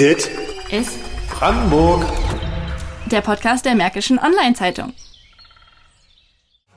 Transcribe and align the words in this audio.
Dit 0.00 0.30
ist 0.70 0.98
Brandenburg. 1.28 2.06
der 3.04 3.20
Podcast 3.20 3.66
der 3.66 3.74
Märkischen 3.74 4.18
Online-Zeitung. 4.18 4.94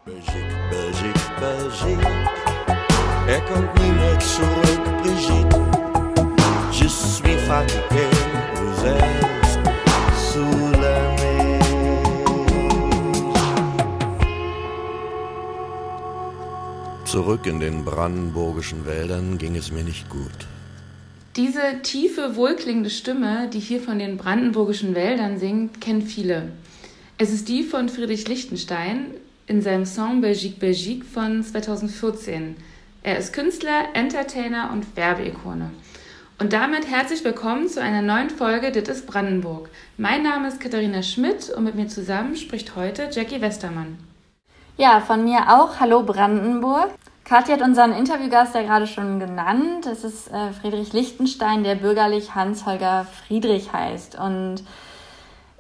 Belgique, 0.04 0.34
Belgique, 0.70 1.22
Belgique. 1.40 2.06
Er 3.26 3.40
kommt 3.46 3.74
nie 3.82 3.92
mehr 3.92 4.20
zurück, 4.20 4.84
Brigitte. 5.02 5.58
Je 6.74 6.90
suis 6.90 7.38
fatigué, 7.48 8.10
vous 8.56 8.84
êtes 8.84 9.58
sous 10.34 10.72
la 10.82 11.16
Zurück 17.06 17.46
in 17.46 17.62
den 17.62 17.86
brandenburgischen 17.86 18.86
Wäldern 18.86 19.38
ging 19.38 19.56
es 19.56 19.72
mir 19.72 19.86
nicht 19.86 20.10
gut. 20.10 20.46
Diese 21.36 21.82
tiefe, 21.82 22.36
wohlklingende 22.36 22.92
Stimme, 22.92 23.50
die 23.52 23.60
hier 23.60 23.82
von 23.82 23.98
den 23.98 24.18
brandenburgischen 24.18 24.94
Wäldern 24.94 25.40
singt, 25.40 25.82
kennen 25.82 26.04
viele. 26.04 26.52
Es 27.18 27.32
ist 27.32 27.50
die 27.50 27.64
von 27.64 27.90
Friedrich 27.90 28.28
Lichtenstein 28.28 29.08
in 29.48 29.64
seinem 29.64 29.88
Song 29.88 30.22
Belgique 30.22 30.60
Belgique 30.60 31.04
von 31.04 31.44
2014. 31.44 32.56
Er 33.02 33.18
ist 33.18 33.34
Künstler, 33.34 33.86
Entertainer 33.96 34.70
und 34.72 34.96
Werbeikone. 34.96 35.72
Und 36.38 36.54
damit 36.54 36.88
herzlich 36.88 37.24
willkommen 37.24 37.68
zu 37.68 37.82
einer 37.82 38.04
neuen 38.04 38.30
Folge 38.30 38.72
Dit 38.72 38.88
ist 38.88 39.08
Brandenburg. 39.08 39.70
Mein 39.98 40.22
Name 40.22 40.50
ist 40.50 40.60
Katharina 40.60 41.02
Schmidt 41.02 41.50
und 41.50 41.64
mit 41.64 41.74
mir 41.74 41.88
zusammen 41.88 42.36
spricht 42.36 42.76
heute 42.76 43.10
Jackie 43.12 43.42
Westermann. 43.42 43.98
Ja, 44.78 45.02
von 45.02 45.24
mir 45.24 45.40
auch. 45.50 45.80
Hallo 45.80 46.04
Brandenburg. 46.04 46.92
Katja 47.24 47.56
hat 47.56 47.62
unseren 47.62 47.94
Interviewgast 47.94 48.54
ja 48.54 48.64
gerade 48.64 48.86
schon 48.86 49.20
genannt. 49.20 49.86
Es 49.86 50.04
ist 50.04 50.30
äh, 50.32 50.52
Friedrich 50.52 50.92
Lichtenstein, 50.92 51.64
der 51.64 51.76
bürgerlich 51.76 52.36
Hans-Holger 52.36 53.06
Friedrich 53.26 53.72
heißt. 53.72 54.20
Und 54.20 54.64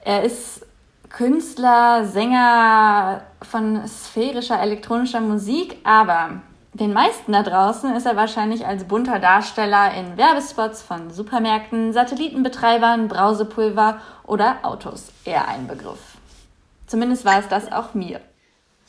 er 0.03 0.23
ist 0.23 0.66
Künstler, 1.09 2.05
Sänger 2.05 3.22
von 3.42 3.88
sphärischer 3.88 4.59
elektronischer 4.59 5.22
Musik, 5.22 5.78
aber 5.83 6.42
den 6.73 6.92
meisten 6.92 7.31
da 7.31 7.44
draußen 7.44 7.95
ist 7.95 8.08
er 8.08 8.16
wahrscheinlich 8.16 8.66
als 8.66 8.86
bunter 8.86 9.20
Darsteller 9.20 9.94
in 9.94 10.17
Werbespots 10.17 10.81
von 10.81 11.11
Supermärkten, 11.11 11.94
Satellitenbetreibern, 11.94 13.08
Brausepulver 13.08 14.02
oder 14.25 14.58
Autos 14.64 15.09
eher 15.23 15.48
ein 15.48 15.67
Begriff. 15.67 16.17
Zumindest 16.88 17.25
war 17.25 17.39
es 17.39 17.48
das 17.48 17.72
auch 17.72 17.94
mir. 17.94 18.20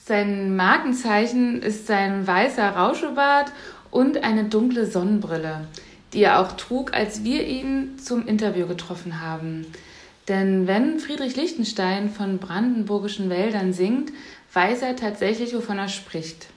Sein 0.06 0.54
Markenzeichen 0.54 1.62
ist 1.62 1.86
sein 1.86 2.26
weißer 2.26 2.76
Rauschebart 2.76 3.50
und 3.90 4.22
eine 4.22 4.44
dunkle 4.44 4.84
Sonnenbrille, 4.84 5.66
die 6.12 6.24
er 6.24 6.40
auch 6.40 6.52
trug, 6.52 6.92
als 6.92 7.24
wir 7.24 7.46
ihn 7.46 7.98
zum 7.98 8.26
Interview 8.26 8.66
getroffen 8.66 9.22
haben. 9.22 9.64
Denn 10.28 10.66
wenn 10.66 10.98
Friedrich 10.98 11.36
Lichtenstein 11.36 12.10
von 12.10 12.36
brandenburgischen 12.36 13.30
Wäldern 13.30 13.72
singt, 13.72 14.12
weiß 14.52 14.82
er 14.82 14.94
tatsächlich, 14.94 15.54
wovon 15.54 15.78
er 15.78 15.88
spricht. 15.88 16.48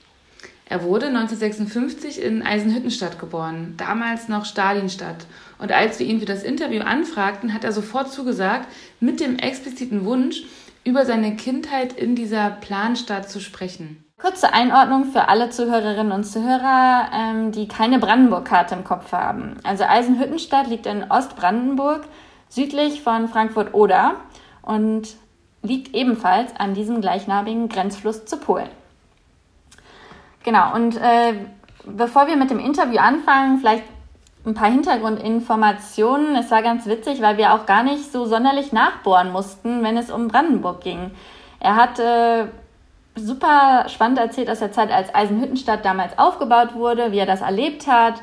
Er 0.65 0.83
wurde 0.83 1.05
1956 1.05 2.21
in 2.21 2.41
Eisenhüttenstadt 2.41 3.17
geboren, 3.17 3.75
damals 3.77 4.27
noch 4.27 4.43
Stalinstadt. 4.43 5.25
Und 5.57 5.71
als 5.71 5.99
wir 5.99 6.05
ihn 6.05 6.19
für 6.19 6.25
das 6.25 6.43
Interview 6.43 6.81
anfragten, 6.81 7.53
hat 7.53 7.63
er 7.63 7.71
sofort 7.71 8.11
zugesagt, 8.11 8.67
mit 8.99 9.21
dem 9.21 9.39
expliziten 9.39 10.03
Wunsch, 10.03 10.43
über 10.87 11.05
seine 11.05 11.35
Kindheit 11.35 11.91
in 11.91 12.15
dieser 12.15 12.49
Planstadt 12.49 13.29
zu 13.29 13.41
sprechen. 13.41 14.05
Kurze 14.17 14.53
Einordnung 14.53 15.03
für 15.03 15.27
alle 15.27 15.49
Zuhörerinnen 15.49 16.13
und 16.13 16.23
Zuhörer, 16.23 17.09
ähm, 17.13 17.51
die 17.51 17.67
keine 17.67 17.99
Brandenburg-Karte 17.99 18.73
im 18.73 18.85
Kopf 18.85 19.11
haben. 19.11 19.57
Also 19.63 19.83
Eisenhüttenstadt 19.83 20.67
liegt 20.67 20.85
in 20.85 21.03
Ostbrandenburg, 21.11 22.05
südlich 22.47 23.01
von 23.01 23.27
Frankfurt-Oder 23.27 24.15
und 24.61 25.09
liegt 25.61 25.93
ebenfalls 25.93 26.55
an 26.57 26.73
diesem 26.73 27.01
gleichnamigen 27.01 27.67
Grenzfluss 27.67 28.25
zu 28.25 28.37
Polen. 28.37 28.69
Genau, 30.45 30.73
und 30.73 30.95
äh, 30.95 31.33
bevor 31.85 32.27
wir 32.27 32.37
mit 32.37 32.49
dem 32.49 32.59
Interview 32.59 32.99
anfangen, 32.99 33.59
vielleicht 33.59 33.83
ein 34.47 34.53
paar 34.53 34.71
Hintergrundinformationen. 34.71 36.35
Es 36.37 36.49
war 36.49 36.61
ganz 36.63 36.85
witzig, 36.85 37.21
weil 37.21 37.37
wir 37.37 37.53
auch 37.53 37.65
gar 37.65 37.83
nicht 37.83 38.11
so 38.11 38.25
sonderlich 38.25 38.71
nachbohren 38.71 39.31
mussten, 39.31 39.83
wenn 39.83 39.97
es 39.97 40.09
um 40.09 40.29
Brandenburg 40.29 40.81
ging. 40.81 41.11
Er 41.59 41.75
hat 41.75 41.99
äh, 41.99 42.45
super 43.15 43.85
spannend 43.89 44.19
erzählt 44.19 44.49
aus 44.49 44.59
der 44.59 44.71
Zeit, 44.71 44.91
als 44.91 45.13
Eisenhüttenstadt 45.13 45.83
damals 45.83 46.17
aufgebaut 46.17 46.75
wurde, 46.75 47.11
wie 47.11 47.19
er 47.19 47.25
das 47.25 47.41
erlebt 47.41 47.87
hat. 47.87 48.21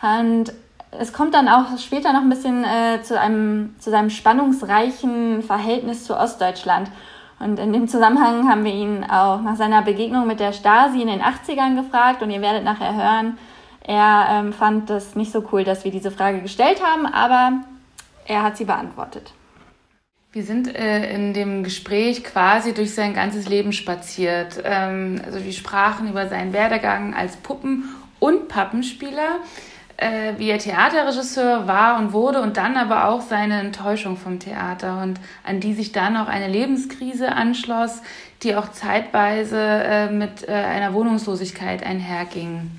Und 0.00 0.52
es 0.98 1.12
kommt 1.12 1.34
dann 1.34 1.48
auch 1.48 1.76
später 1.78 2.12
noch 2.14 2.22
ein 2.22 2.30
bisschen 2.30 2.64
äh, 2.64 3.02
zu, 3.02 3.20
einem, 3.20 3.74
zu 3.78 3.90
seinem 3.90 4.08
spannungsreichen 4.08 5.42
Verhältnis 5.42 6.04
zu 6.04 6.16
Ostdeutschland. 6.16 6.90
Und 7.38 7.58
in 7.58 7.74
dem 7.74 7.86
Zusammenhang 7.86 8.48
haben 8.48 8.64
wir 8.64 8.72
ihn 8.72 9.04
auch 9.04 9.42
nach 9.42 9.56
seiner 9.56 9.82
Begegnung 9.82 10.26
mit 10.26 10.40
der 10.40 10.52
Stasi 10.52 11.02
in 11.02 11.08
den 11.08 11.20
80ern 11.20 11.76
gefragt 11.76 12.22
und 12.22 12.30
ihr 12.30 12.40
werdet 12.40 12.64
nachher 12.64 12.94
hören, 12.94 13.36
er 13.86 14.26
ähm, 14.30 14.52
fand 14.52 14.90
das 14.90 15.14
nicht 15.14 15.30
so 15.30 15.44
cool, 15.52 15.62
dass 15.62 15.84
wir 15.84 15.92
diese 15.92 16.10
Frage 16.10 16.40
gestellt 16.40 16.82
haben, 16.82 17.06
aber 17.06 17.60
er 18.24 18.42
hat 18.42 18.56
sie 18.56 18.64
beantwortet. 18.64 19.32
Wir 20.32 20.42
sind 20.42 20.74
äh, 20.74 21.14
in 21.14 21.32
dem 21.32 21.62
Gespräch 21.62 22.24
quasi 22.24 22.74
durch 22.74 22.94
sein 22.94 23.14
ganzes 23.14 23.48
Leben 23.48 23.72
spaziert. 23.72 24.60
Ähm, 24.64 25.22
also 25.24 25.42
wir 25.44 25.52
sprachen 25.52 26.10
über 26.10 26.28
seinen 26.28 26.52
Werdegang 26.52 27.14
als 27.14 27.36
Puppen- 27.36 27.84
und 28.18 28.48
Pappenspieler, 28.48 29.36
äh, 29.98 30.32
wie 30.36 30.50
er 30.50 30.58
Theaterregisseur 30.58 31.68
war 31.68 32.00
und 32.00 32.12
wurde 32.12 32.42
und 32.42 32.56
dann 32.56 32.76
aber 32.76 33.08
auch 33.08 33.20
seine 33.20 33.60
Enttäuschung 33.60 34.16
vom 34.16 34.40
Theater 34.40 35.00
und 35.00 35.20
an 35.44 35.60
die 35.60 35.74
sich 35.74 35.92
dann 35.92 36.16
auch 36.16 36.28
eine 36.28 36.48
Lebenskrise 36.48 37.30
anschloss, 37.30 38.02
die 38.42 38.56
auch 38.56 38.72
zeitweise 38.72 39.60
äh, 39.60 40.10
mit 40.10 40.48
äh, 40.48 40.52
einer 40.52 40.92
Wohnungslosigkeit 40.92 41.86
einherging 41.86 42.72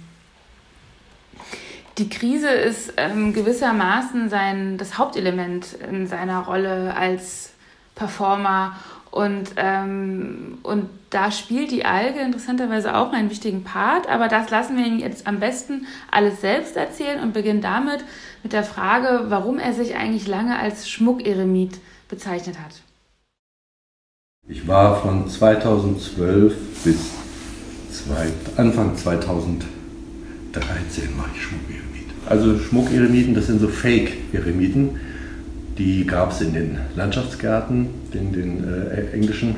die 1.97 2.09
Krise 2.09 2.49
ist 2.49 2.93
ähm, 2.97 3.33
gewissermaßen 3.33 4.29
sein, 4.29 4.77
das 4.77 4.97
Hauptelement 4.97 5.73
in 5.89 6.07
seiner 6.07 6.41
Rolle 6.41 6.95
als 6.95 7.51
Performer. 7.95 8.75
Und, 9.09 9.51
ähm, 9.55 10.59
und 10.63 10.89
da 11.09 11.31
spielt 11.31 11.71
die 11.71 11.85
Alge 11.85 12.19
interessanterweise 12.19 12.95
auch 12.95 13.13
einen 13.13 13.29
wichtigen 13.29 13.63
Part, 13.63 14.07
aber 14.07 14.27
das 14.27 14.49
lassen 14.49 14.77
wir 14.77 14.85
ihn 14.85 14.99
jetzt 14.99 15.25
am 15.25 15.39
besten 15.39 15.87
alles 16.11 16.41
selbst 16.41 16.75
erzählen 16.75 17.21
und 17.21 17.33
beginnen 17.33 17.61
damit 17.61 18.03
mit 18.43 18.53
der 18.53 18.63
Frage, 18.63 19.25
warum 19.29 19.57
er 19.57 19.73
sich 19.73 19.95
eigentlich 19.95 20.27
lange 20.27 20.59
als 20.59 20.89
Schmuckeremit 20.89 21.79
bezeichnet 22.09 22.57
hat. 22.59 22.81
Ich 24.47 24.67
war 24.67 25.01
von 25.01 25.27
2012 25.27 26.83
bis 26.83 27.11
zwei, 27.91 28.31
Anfang 28.55 28.95
2013 28.95 29.67
war 31.17 31.25
ich 31.33 31.41
Schmuckeremit. 31.41 31.66
Also 32.29 32.59
Schmuckeremiten, 32.59 33.33
das 33.33 33.47
sind 33.47 33.61
so 33.61 33.69
Fake-Eremiten. 33.69 34.89
Die 35.77 36.05
gab 36.05 36.31
es 36.31 36.41
in 36.41 36.53
den 36.53 36.77
Landschaftsgärten, 36.95 37.87
den, 38.13 38.33
den 38.33 38.63
äh, 38.67 39.13
englischen, 39.13 39.55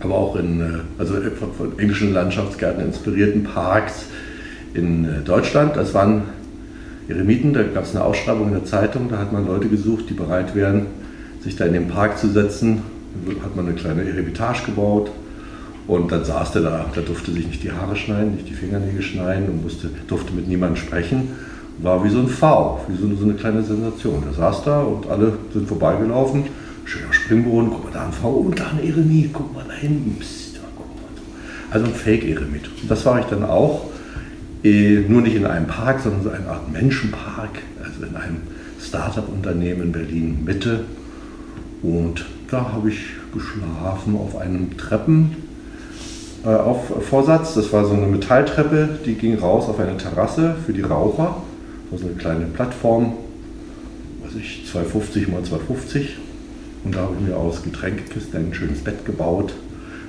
aber 0.00 0.14
auch 0.14 0.36
in 0.36 0.60
äh, 0.60 0.64
also 0.98 1.14
von 1.56 1.78
englischen 1.78 2.12
Landschaftsgärten 2.12 2.84
inspirierten 2.84 3.44
Parks 3.44 4.06
in 4.74 5.04
äh, 5.04 5.20
Deutschland. 5.24 5.76
Das 5.76 5.94
waren 5.94 6.22
Eremiten, 7.08 7.52
da 7.52 7.62
gab 7.62 7.84
es 7.84 7.94
eine 7.94 8.04
Ausschreibung 8.04 8.48
in 8.48 8.54
der 8.54 8.64
Zeitung, 8.64 9.08
da 9.08 9.18
hat 9.18 9.32
man 9.32 9.46
Leute 9.46 9.68
gesucht, 9.68 10.06
die 10.10 10.14
bereit 10.14 10.56
wären, 10.56 10.86
sich 11.42 11.54
da 11.54 11.66
in 11.66 11.74
den 11.74 11.88
Park 11.88 12.18
zu 12.18 12.28
setzen. 12.28 12.82
Da 13.24 13.44
hat 13.44 13.54
man 13.54 13.66
eine 13.66 13.76
kleine 13.76 14.02
Eremitage 14.02 14.64
gebaut, 14.66 15.10
und 15.88 16.10
dann 16.10 16.24
saß 16.24 16.52
der 16.52 16.62
da, 16.62 16.86
der 16.94 17.02
durfte 17.04 17.30
sich 17.30 17.46
nicht 17.46 17.62
die 17.62 17.70
Haare 17.70 17.94
schneiden, 17.94 18.34
nicht 18.34 18.48
die 18.48 18.54
Fingernägel 18.54 19.02
schneiden 19.02 19.48
und 19.48 19.62
musste, 19.62 19.88
durfte 20.08 20.32
mit 20.32 20.48
niemandem 20.48 20.76
sprechen. 20.76 21.28
War 21.78 22.02
wie 22.02 22.08
so 22.08 22.18
ein 22.18 22.28
V, 22.28 22.80
wie 22.88 22.96
so 22.96 23.06
eine, 23.06 23.16
so 23.16 23.24
eine 23.24 23.34
kleine 23.34 23.62
Sensation. 23.62 24.22
Der 24.24 24.32
saß 24.32 24.64
da 24.64 24.80
und 24.80 25.06
alle 25.08 25.38
sind 25.52 25.68
vorbeigelaufen. 25.68 26.44
Schöner 26.84 27.12
Springboden, 27.12 27.70
guck 27.70 27.84
mal 27.84 27.92
da 27.92 28.06
ein 28.06 28.12
V 28.12 28.28
und 28.30 28.58
da 28.58 28.68
ein 28.68 28.84
Eremit, 28.84 29.30
guck 29.32 29.54
mal 29.54 29.64
da 29.66 29.74
hinten. 29.74 30.18
Psst, 30.18 30.58
guck 30.76 30.86
mal. 30.96 31.02
Also 31.70 31.86
ein 31.86 31.94
Fake-Eremit. 31.94 32.68
Das 32.88 33.04
war 33.06 33.20
ich 33.20 33.26
dann 33.26 33.44
auch. 33.44 33.90
Eh, 34.64 35.04
nur 35.06 35.20
nicht 35.20 35.36
in 35.36 35.46
einem 35.46 35.66
Park, 35.66 36.00
sondern 36.00 36.22
so 36.22 36.30
eine 36.30 36.48
Art 36.48 36.72
Menschenpark, 36.72 37.50
also 37.84 38.04
in 38.04 38.16
einem 38.16 38.38
Startup-Unternehmen 38.80 39.82
in 39.82 39.92
Berlin 39.92 40.44
Mitte. 40.44 40.84
Und 41.82 42.24
da 42.50 42.72
habe 42.72 42.88
ich 42.88 42.98
geschlafen 43.32 44.16
auf 44.16 44.36
einem 44.38 44.76
Treppen 44.76 45.45
äh, 46.46 46.50
auf 46.50 46.92
Vorsatz. 47.08 47.54
Das 47.54 47.72
war 47.72 47.84
so 47.84 47.94
eine 47.94 48.06
Metalltreppe, 48.06 49.00
die 49.04 49.14
ging 49.14 49.36
raus 49.38 49.68
auf 49.68 49.80
eine 49.80 49.96
Terrasse 49.96 50.54
für 50.64 50.72
die 50.72 50.82
Raucher. 50.82 51.42
Das 51.90 51.92
war 51.92 51.98
so 51.98 52.06
eine 52.06 52.14
kleine 52.14 52.46
Plattform, 52.46 53.14
weiß 54.24 54.36
ich, 54.36 54.64
250 54.70 55.26
mal 55.28 55.42
250. 55.42 56.18
Und 56.84 56.94
da 56.94 57.00
habe 57.00 57.14
ich 57.18 57.26
mir 57.26 57.36
aus 57.36 57.64
Getränkekisten 57.64 58.46
ein 58.46 58.54
schönes 58.54 58.84
Bett 58.84 59.04
gebaut, 59.04 59.54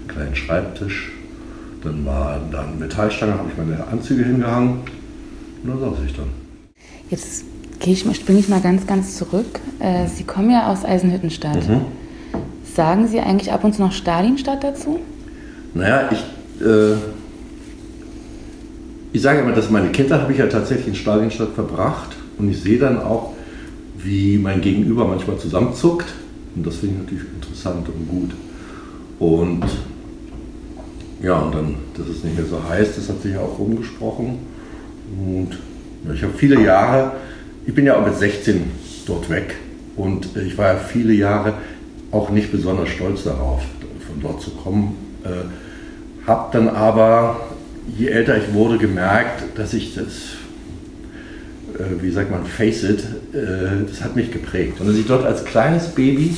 einen 0.01 0.07
kleinen 0.07 0.36
Schreibtisch. 0.36 1.12
Dann 1.84 2.06
war 2.06 2.40
da 2.51 2.62
eine 2.62 2.75
Metallstange, 2.75 3.33
habe 3.33 3.50
ich 3.51 3.57
meine 3.57 3.88
Anzüge 3.88 4.24
hingehangen. 4.24 4.81
Und 5.63 5.69
da 5.69 5.90
saß 5.90 5.98
ich 6.06 6.16
dann. 6.16 6.30
Jetzt 7.10 7.45
gehe 7.80 7.94
ich, 7.94 8.01
springe 8.16 8.40
ich 8.40 8.48
mal 8.48 8.62
ganz, 8.62 8.86
ganz 8.86 9.16
zurück. 9.16 9.60
Äh, 9.80 10.07
Sie 10.07 10.24
kommen 10.24 10.51
ja 10.51 10.72
aus 10.72 10.86
Eisenhüttenstadt. 10.86 11.68
Mhm. 11.68 11.81
Sagen 12.75 13.07
Sie 13.07 13.19
eigentlich 13.19 13.51
ab 13.51 13.63
und 13.63 13.74
zu 13.74 13.81
noch 13.81 13.92
Stalinstadt 13.92 14.63
dazu? 14.63 15.00
Naja, 15.77 16.09
ich, 16.12 16.65
äh, 16.65 16.95
ich 19.13 19.21
sage 19.21 19.41
immer, 19.41 19.51
dass 19.51 19.69
meine 19.69 19.89
Kindheit 19.89 20.21
habe 20.21 20.31
ich 20.31 20.39
ja 20.39 20.47
tatsächlich 20.47 20.88
in 20.88 20.95
Stalinstadt 20.95 21.53
verbracht 21.53 22.15
und 22.39 22.50
ich 22.50 22.59
sehe 22.62 22.79
dann 22.79 23.00
auch, 23.00 23.33
wie 23.97 24.38
mein 24.38 24.62
Gegenüber 24.62 25.06
manchmal 25.06 25.38
zusammenzuckt 25.38 26.07
und 26.56 26.65
das 26.65 26.77
finde 26.77 26.95
ich 26.95 27.03
natürlich 27.03 27.33
interessant 27.35 27.88
und 27.89 28.07
gut. 28.09 28.31
Und 29.19 29.65
ja, 31.21 31.38
und 31.39 31.53
dann, 31.53 31.75
dass 31.95 32.07
es 32.07 32.23
nicht 32.23 32.35
mehr 32.35 32.45
so 32.45 32.62
heiß, 32.68 32.95
das 32.95 33.09
hat 33.09 33.21
sich 33.21 33.33
ja 33.33 33.41
auch 33.41 33.59
rumgesprochen. 33.59 34.39
Und 35.18 35.50
ja, 36.06 36.13
ich 36.13 36.23
habe 36.23 36.33
viele 36.35 36.62
Jahre, 36.62 37.13
ich 37.65 37.73
bin 37.73 37.85
ja 37.85 38.00
auch 38.00 38.06
mit 38.06 38.15
16 38.15 38.62
dort 39.06 39.30
weg 39.30 39.56
und 39.95 40.35
ich 40.35 40.57
war 40.57 40.73
ja 40.73 40.80
viele 40.80 41.13
Jahre 41.13 41.53
auch 42.12 42.30
nicht 42.30 42.51
besonders 42.51 42.89
stolz 42.89 43.23
darauf, 43.23 43.62
von 44.07 44.21
dort 44.21 44.41
zu 44.41 44.51
kommen. 44.51 44.95
Äh, 45.23 45.67
habe 46.27 46.50
dann 46.51 46.68
aber, 46.68 47.39
je 47.97 48.07
älter 48.07 48.38
ich 48.38 48.53
wurde, 48.53 48.77
gemerkt, 48.77 49.57
dass 49.57 49.74
ich 49.74 49.95
das, 49.95 50.35
äh, 51.79 52.01
wie 52.01 52.12
sagt 52.12 52.29
man, 52.29 52.45
face 52.45 52.83
it, 52.83 53.00
äh, 53.33 53.88
das 53.89 54.03
hat 54.03 54.15
mich 54.15 54.31
geprägt. 54.31 54.81
Und 54.81 54.89
als 54.89 54.97
ich 54.97 55.07
dort 55.07 55.25
als 55.25 55.45
kleines 55.45 55.88
Baby 55.88 56.35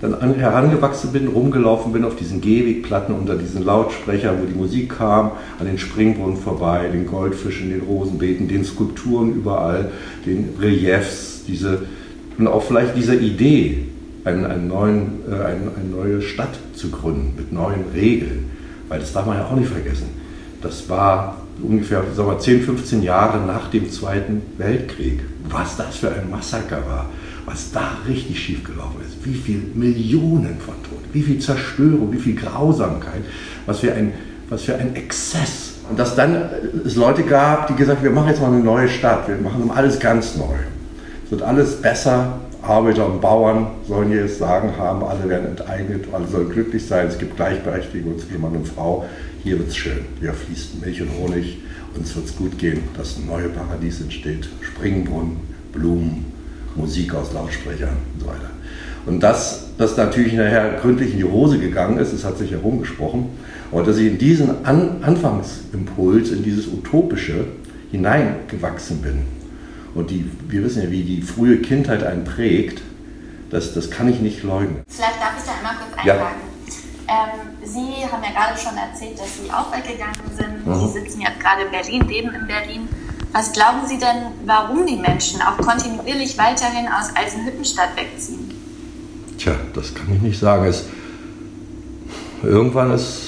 dann 0.00 0.14
an, 0.14 0.34
herangewachsen 0.34 1.10
bin, 1.10 1.26
rumgelaufen 1.26 1.92
bin 1.92 2.04
auf 2.04 2.14
diesen 2.14 2.40
Gehwegplatten 2.40 3.14
unter 3.14 3.34
diesen 3.34 3.64
Lautsprechern, 3.64 4.36
wo 4.40 4.46
die 4.46 4.54
Musik 4.54 4.96
kam, 4.96 5.32
an 5.58 5.66
den 5.66 5.78
Springbrunnen 5.78 6.36
vorbei, 6.36 6.88
den 6.92 7.06
Goldfischen, 7.06 7.70
den 7.70 7.80
Rosenbeeten, 7.80 8.46
den 8.46 8.64
Skulpturen 8.64 9.34
überall, 9.34 9.90
den 10.24 10.50
Reliefs, 10.60 11.42
diese, 11.48 11.80
und 12.38 12.46
auch 12.46 12.62
vielleicht 12.62 12.94
dieser 12.96 13.14
Idee, 13.14 13.86
einen, 14.24 14.44
einen 14.44 14.68
neuen, 14.68 15.20
äh, 15.28 15.34
eine, 15.34 15.70
eine 15.76 15.88
neue 15.90 16.22
Stadt 16.22 16.58
zu 16.74 16.90
gründen 16.90 17.34
mit 17.36 17.52
neuen 17.52 17.84
Regeln. 17.94 18.50
Weil 18.88 19.00
das 19.00 19.12
darf 19.12 19.26
man 19.26 19.38
ja 19.38 19.46
auch 19.46 19.56
nicht 19.56 19.70
vergessen. 19.70 20.08
Das 20.62 20.88
war 20.88 21.36
ungefähr 21.62 22.02
sagen 22.14 22.28
wir, 22.28 22.38
10, 22.38 22.62
15 22.62 23.02
Jahre 23.02 23.44
nach 23.46 23.70
dem 23.70 23.90
Zweiten 23.90 24.42
Weltkrieg. 24.58 25.20
Was 25.48 25.76
das 25.76 25.96
für 25.96 26.10
ein 26.10 26.30
Massaker 26.30 26.84
war 26.86 27.06
was 27.46 27.70
da 27.70 27.92
richtig 28.06 28.38
schiefgelaufen 28.40 29.00
ist, 29.06 29.24
wie 29.24 29.34
viele 29.34 29.62
Millionen 29.74 30.58
von 30.58 30.74
Toten, 30.82 31.08
wie 31.12 31.22
viel 31.22 31.38
Zerstörung, 31.38 32.12
wie 32.12 32.18
viel 32.18 32.34
Grausamkeit, 32.34 33.22
was 33.64 33.78
für 33.78 33.92
ein, 33.92 34.12
was 34.48 34.62
für 34.62 34.74
ein 34.74 34.94
Exzess. 34.96 35.74
Und 35.88 35.98
dass 35.98 36.16
dann 36.16 36.36
es 36.84 36.96
Leute 36.96 37.22
gab, 37.22 37.68
die 37.68 37.74
gesagt 37.74 37.98
haben, 37.98 38.04
wir 38.04 38.10
machen 38.10 38.28
jetzt 38.28 38.40
mal 38.40 38.48
eine 38.48 38.58
neue 38.58 38.88
Stadt, 38.88 39.28
wir 39.28 39.36
machen 39.36 39.70
alles 39.72 40.00
ganz 40.00 40.36
neu. 40.36 40.56
Es 41.24 41.30
wird 41.30 41.42
alles 41.42 41.80
besser, 41.80 42.40
Arbeiter 42.66 43.06
und 43.06 43.20
Bauern 43.20 43.68
sollen 43.86 44.08
hier 44.08 44.22
das 44.22 44.38
Sagen 44.38 44.76
haben, 44.76 45.04
alle 45.04 45.28
werden 45.28 45.46
enteignet, 45.46 46.06
alle 46.12 46.26
sollen 46.26 46.50
glücklich 46.50 46.84
sein, 46.84 47.06
es 47.06 47.16
gibt 47.16 47.36
Gleichberechtigung 47.36 48.18
zwischen 48.18 48.40
Mann 48.40 48.56
und 48.56 48.66
Frau. 48.66 49.06
Hier 49.44 49.58
wird 49.58 49.68
es 49.68 49.76
schön, 49.76 50.04
hier 50.20 50.32
fließt 50.32 50.80
Milch 50.80 51.00
und 51.00 51.10
Honig, 51.16 51.58
uns 51.96 52.14
wird 52.16 52.26
es 52.26 52.36
gut 52.36 52.58
gehen, 52.58 52.80
dass 52.96 53.16
ein 53.16 53.26
neues 53.26 53.52
Paradies 53.52 54.00
entsteht, 54.00 54.48
Springbrunnen, 54.60 55.36
Blumen, 55.72 56.24
Musik 56.74 57.14
aus 57.14 57.32
Lautsprechern 57.32 57.96
und 58.14 58.20
so 58.20 58.26
weiter. 58.26 58.50
Und 59.06 59.20
dass 59.20 59.68
das 59.78 59.96
natürlich 59.96 60.32
nachher 60.32 60.78
gründlich 60.82 61.12
in 61.12 61.18
die 61.18 61.24
Hose 61.24 61.58
gegangen 61.58 61.98
ist, 61.98 62.12
das 62.12 62.24
hat 62.24 62.38
sich 62.38 62.50
herumgesprochen, 62.50 63.26
aber 63.70 63.84
dass 63.84 63.98
ich 63.98 64.08
in 64.08 64.18
diesen 64.18 64.64
An 64.64 64.96
Anfangsimpuls, 65.02 66.30
in 66.30 66.42
dieses 66.42 66.66
Utopische 66.66 67.46
hineingewachsen 67.92 68.98
bin. 69.02 69.35
Und 69.96 70.10
die, 70.10 70.30
wir 70.48 70.62
wissen 70.62 70.82
ja, 70.82 70.90
wie 70.90 71.02
die 71.02 71.22
frühe 71.22 71.56
Kindheit 71.58 72.02
einen 72.04 72.24
prägt, 72.24 72.82
das, 73.50 73.72
das 73.72 73.90
kann 73.90 74.08
ich 74.08 74.20
nicht 74.20 74.42
leugnen. 74.42 74.84
Vielleicht 74.88 75.18
darf 75.18 75.32
ich 75.38 75.44
da 75.44 75.52
einmal 75.56 75.74
kurz 75.76 75.98
einhaken. 75.98 76.36
Ja. 76.36 76.46
Ähm, 77.08 77.56
Sie 77.64 78.04
haben 78.04 78.22
ja 78.22 78.30
gerade 78.30 78.58
schon 78.60 78.76
erzählt, 78.76 79.18
dass 79.18 79.38
Sie 79.38 79.50
auch 79.50 79.72
weggegangen 79.72 80.14
sind. 80.36 80.66
Mhm. 80.66 80.74
Sie 80.74 81.00
sitzen 81.00 81.20
jetzt 81.22 81.40
gerade 81.40 81.62
in 81.62 81.70
Berlin, 81.70 82.08
leben 82.08 82.34
in 82.34 82.46
Berlin. 82.46 82.88
Was 83.32 83.52
glauben 83.52 83.86
Sie 83.86 83.98
denn, 83.98 84.32
warum 84.44 84.86
die 84.86 84.96
Menschen 84.96 85.40
auch 85.40 85.56
kontinuierlich 85.58 86.36
weiterhin 86.36 86.88
aus 86.88 87.10
Eisenhüttenstadt 87.14 87.96
wegziehen? 87.96 88.50
Tja, 89.38 89.54
das 89.74 89.94
kann 89.94 90.14
ich 90.14 90.20
nicht 90.20 90.38
sagen. 90.38 90.66
Es, 90.66 90.84
irgendwann 92.42 92.90
ist 92.90 93.25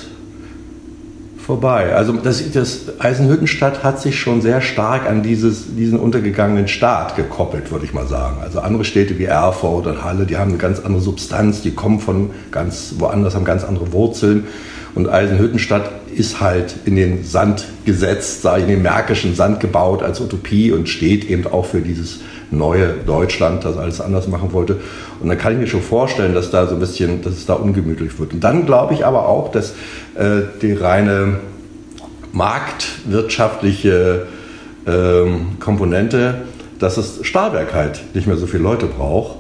vorbei. 1.49 1.95
Also 1.95 2.13
das, 2.13 2.53
das 2.53 3.01
Eisenhüttenstadt 3.01 3.83
hat 3.83 4.03
sich 4.03 4.21
schon 4.21 4.43
sehr 4.43 4.61
stark 4.61 5.09
an 5.09 5.23
dieses, 5.23 5.75
diesen 5.75 5.99
untergegangenen 5.99 6.69
Staat 6.69 7.17
gekoppelt, 7.17 7.73
würde 7.73 7.87
ich 7.87 7.95
mal 7.95 8.07
sagen. 8.07 8.37
Also 8.43 8.61
andere 8.61 8.85
Städte 8.85 9.19
wie 9.19 9.25
Erfurt 9.25 9.87
und 9.87 10.05
Halle, 10.05 10.27
die 10.27 10.37
haben 10.37 10.51
eine 10.51 10.59
ganz 10.59 10.79
andere 10.79 11.01
Substanz, 11.01 11.63
die 11.63 11.71
kommen 11.71 12.01
von 12.01 12.33
ganz 12.51 12.97
woanders, 12.99 13.35
haben 13.35 13.47
ganz 13.47 13.65
andere 13.65 13.93
Wurzeln. 13.93 14.47
Und 14.95 15.09
Eisenhüttenstadt 15.09 15.91
ist 16.15 16.39
halt 16.39 16.75
in 16.85 16.97
den 16.97 17.25
Sand 17.25 17.65
gesetzt, 17.87 18.43
sei 18.43 18.61
in 18.61 18.69
den 18.69 18.83
märkischen 18.83 19.35
Sand 19.35 19.61
gebaut 19.61 20.03
als 20.03 20.21
Utopie 20.21 20.71
und 20.71 20.87
steht 20.87 21.31
eben 21.31 21.47
auch 21.47 21.65
für 21.65 21.81
dieses 21.81 22.21
neue 22.51 22.95
Deutschland, 23.07 23.65
das 23.65 23.77
alles 23.77 24.01
anders 24.01 24.29
machen 24.29 24.53
wollte. 24.53 24.77
Und 25.21 25.29
dann 25.29 25.39
kann 25.39 25.53
ich 25.55 25.59
mir 25.59 25.67
schon 25.67 25.83
vorstellen, 25.83 26.35
dass 26.35 26.51
da 26.51 26.67
so 26.67 26.75
ein 26.75 26.81
bisschen, 26.81 27.23
dass 27.23 27.35
es 27.35 27.47
da 27.47 27.55
ungemütlich 27.55 28.19
wird. 28.19 28.33
Und 28.33 28.45
dann 28.45 28.67
glaube 28.67 28.95
ich 28.95 29.05
aber 29.05 29.29
auch, 29.29 29.51
dass 29.51 29.75
die 30.19 30.73
reine 30.73 31.39
marktwirtschaftliche 32.33 34.27
ähm, 34.87 35.59
Komponente, 35.61 36.43
dass 36.79 36.97
das 36.97 37.21
Stahlwerk 37.23 37.73
halt 37.73 38.03
nicht 38.15 38.27
mehr 38.27 38.37
so 38.37 38.47
viele 38.47 38.65
Leute 38.65 38.87
braucht 38.87 39.37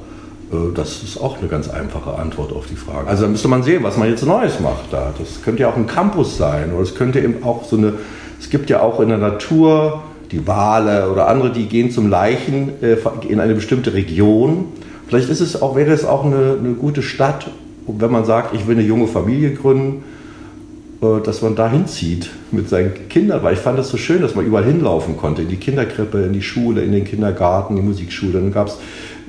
äh, 0.52 0.72
das 0.74 1.02
ist 1.02 1.20
auch 1.20 1.38
eine 1.38 1.48
ganz 1.48 1.68
einfache 1.68 2.14
Antwort 2.14 2.52
auf 2.52 2.66
die 2.66 2.76
Frage. 2.76 3.08
Also 3.08 3.24
da 3.24 3.28
müsste 3.28 3.48
man 3.48 3.62
sehen, 3.62 3.82
was 3.82 3.96
man 3.96 4.08
jetzt 4.08 4.24
Neues 4.24 4.60
macht 4.60 4.92
da. 4.92 5.12
Das 5.18 5.42
könnte 5.42 5.62
ja 5.62 5.70
auch 5.70 5.76
ein 5.76 5.86
Campus 5.86 6.36
sein 6.36 6.72
oder 6.72 6.82
es 6.82 6.94
könnte 6.94 7.20
eben 7.20 7.42
auch 7.44 7.64
so 7.64 7.76
eine, 7.76 7.94
es 8.40 8.50
gibt 8.50 8.70
ja 8.70 8.80
auch 8.80 9.00
in 9.00 9.08
der 9.08 9.18
Natur 9.18 10.02
die 10.30 10.46
Wale 10.46 11.10
oder 11.10 11.28
andere, 11.28 11.50
die 11.50 11.66
gehen 11.66 11.90
zum 11.90 12.08
Leichen 12.08 12.82
äh, 12.82 12.96
in 13.28 13.40
eine 13.40 13.54
bestimmte 13.54 13.94
Region. 13.94 14.66
Vielleicht 15.06 15.30
ist 15.30 15.40
es 15.40 15.60
auch, 15.60 15.74
wäre 15.76 15.92
es 15.92 16.04
auch 16.04 16.24
eine, 16.24 16.56
eine 16.58 16.74
gute 16.74 17.02
Stadt, 17.02 17.50
wenn 17.86 18.10
man 18.10 18.24
sagt, 18.24 18.54
ich 18.54 18.66
will 18.66 18.76
eine 18.76 18.86
junge 18.86 19.06
Familie 19.06 19.54
gründen, 19.54 20.02
äh, 20.02 20.17
dass 21.00 21.42
man 21.42 21.54
da 21.54 21.70
hinzieht 21.70 22.28
mit 22.50 22.68
seinen 22.68 23.08
Kindern, 23.08 23.42
weil 23.44 23.54
ich 23.54 23.60
fand 23.60 23.78
das 23.78 23.88
so 23.88 23.96
schön, 23.96 24.20
dass 24.20 24.34
man 24.34 24.44
überall 24.44 24.64
hinlaufen 24.64 25.16
konnte, 25.16 25.42
in 25.42 25.48
die 25.48 25.56
Kinderkrippe, 25.56 26.22
in 26.22 26.32
die 26.32 26.42
Schule, 26.42 26.82
in 26.82 26.90
den 26.90 27.04
Kindergarten, 27.04 27.76
in 27.76 27.82
die 27.82 27.88
Musikschule. 27.88 28.32
Dann 28.32 28.52
gab 28.52 28.66
es 28.66 28.78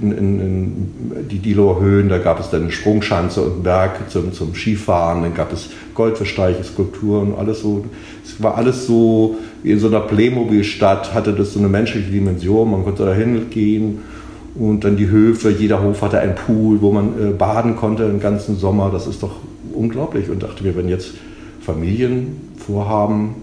die 0.01 1.39
Diloer 1.39 1.79
Höhen, 1.81 2.09
da 2.09 2.17
gab 2.17 2.39
es 2.39 2.49
dann 2.49 2.63
eine 2.63 2.71
Sprungschanze 2.71 3.41
und 3.41 3.51
einen 3.51 3.63
Berg 3.63 4.09
zum, 4.09 4.33
zum 4.33 4.55
Skifahren, 4.55 5.21
dann 5.21 5.33
gab 5.35 5.53
es 5.53 5.69
Goldversteiche, 5.93 6.63
Skulpturen, 6.63 7.33
alles 7.37 7.61
so. 7.61 7.85
Es 8.23 8.41
war 8.41 8.55
alles 8.55 8.87
so 8.87 9.35
wie 9.61 9.71
in 9.71 9.79
so 9.79 9.87
einer 9.87 9.99
Playmobil-Stadt, 9.99 11.13
hatte 11.13 11.33
das 11.33 11.53
so 11.53 11.59
eine 11.59 11.67
menschliche 11.67 12.09
Dimension, 12.09 12.71
man 12.71 12.83
konnte 12.83 13.05
da 13.05 13.13
hingehen 13.13 13.99
und 14.55 14.83
dann 14.83 14.97
die 14.97 15.09
Höfe, 15.09 15.51
jeder 15.51 15.83
Hof 15.83 16.01
hatte 16.01 16.19
einen 16.19 16.35
Pool, 16.35 16.81
wo 16.81 16.91
man 16.91 17.09
äh, 17.19 17.31
baden 17.31 17.75
konnte 17.75 18.07
den 18.07 18.19
ganzen 18.19 18.57
Sommer, 18.57 18.89
das 18.91 19.05
ist 19.05 19.21
doch 19.21 19.35
unglaublich. 19.73 20.29
Und 20.29 20.41
dachte 20.41 20.63
mir, 20.63 20.75
wenn 20.75 20.89
jetzt 20.89 21.13
Familien 21.73 22.55
vorhaben, 22.57 23.35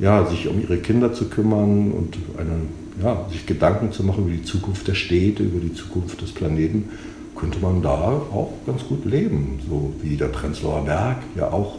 ja, 0.00 0.26
sich 0.26 0.48
um 0.48 0.60
ihre 0.60 0.78
Kinder 0.78 1.12
zu 1.12 1.28
kümmern 1.28 1.90
und 1.92 2.16
eine 2.38 2.62
ja, 3.02 3.26
sich 3.30 3.46
Gedanken 3.46 3.90
zu 3.92 4.04
machen 4.04 4.24
über 4.24 4.36
die 4.36 4.44
Zukunft 4.44 4.86
der 4.86 4.94
Städte, 4.94 5.42
über 5.42 5.60
die 5.60 5.74
Zukunft 5.74 6.20
des 6.20 6.32
Planeten, 6.32 6.90
könnte 7.34 7.58
man 7.58 7.82
da 7.82 7.98
auch 7.98 8.52
ganz 8.64 8.84
gut 8.84 9.04
leben. 9.04 9.60
So 9.68 9.92
wie 10.02 10.16
der 10.16 10.26
Prenzlauer 10.26 10.84
Berg 10.84 11.18
ja 11.34 11.50
auch 11.50 11.78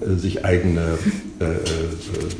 äh, 0.00 0.14
sich 0.16 0.44
eigene 0.44 0.98
äh, 1.40 1.44
äh, 1.44 1.58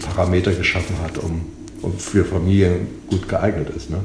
Parameter 0.05 0.53
geschaffen 0.53 0.97
hat, 1.03 1.19
um, 1.19 1.45
um, 1.83 1.97
für 1.97 2.25
Familien 2.25 2.89
gut 3.09 3.29
geeignet 3.29 3.71
ist. 3.77 3.91
Ne? 3.91 3.99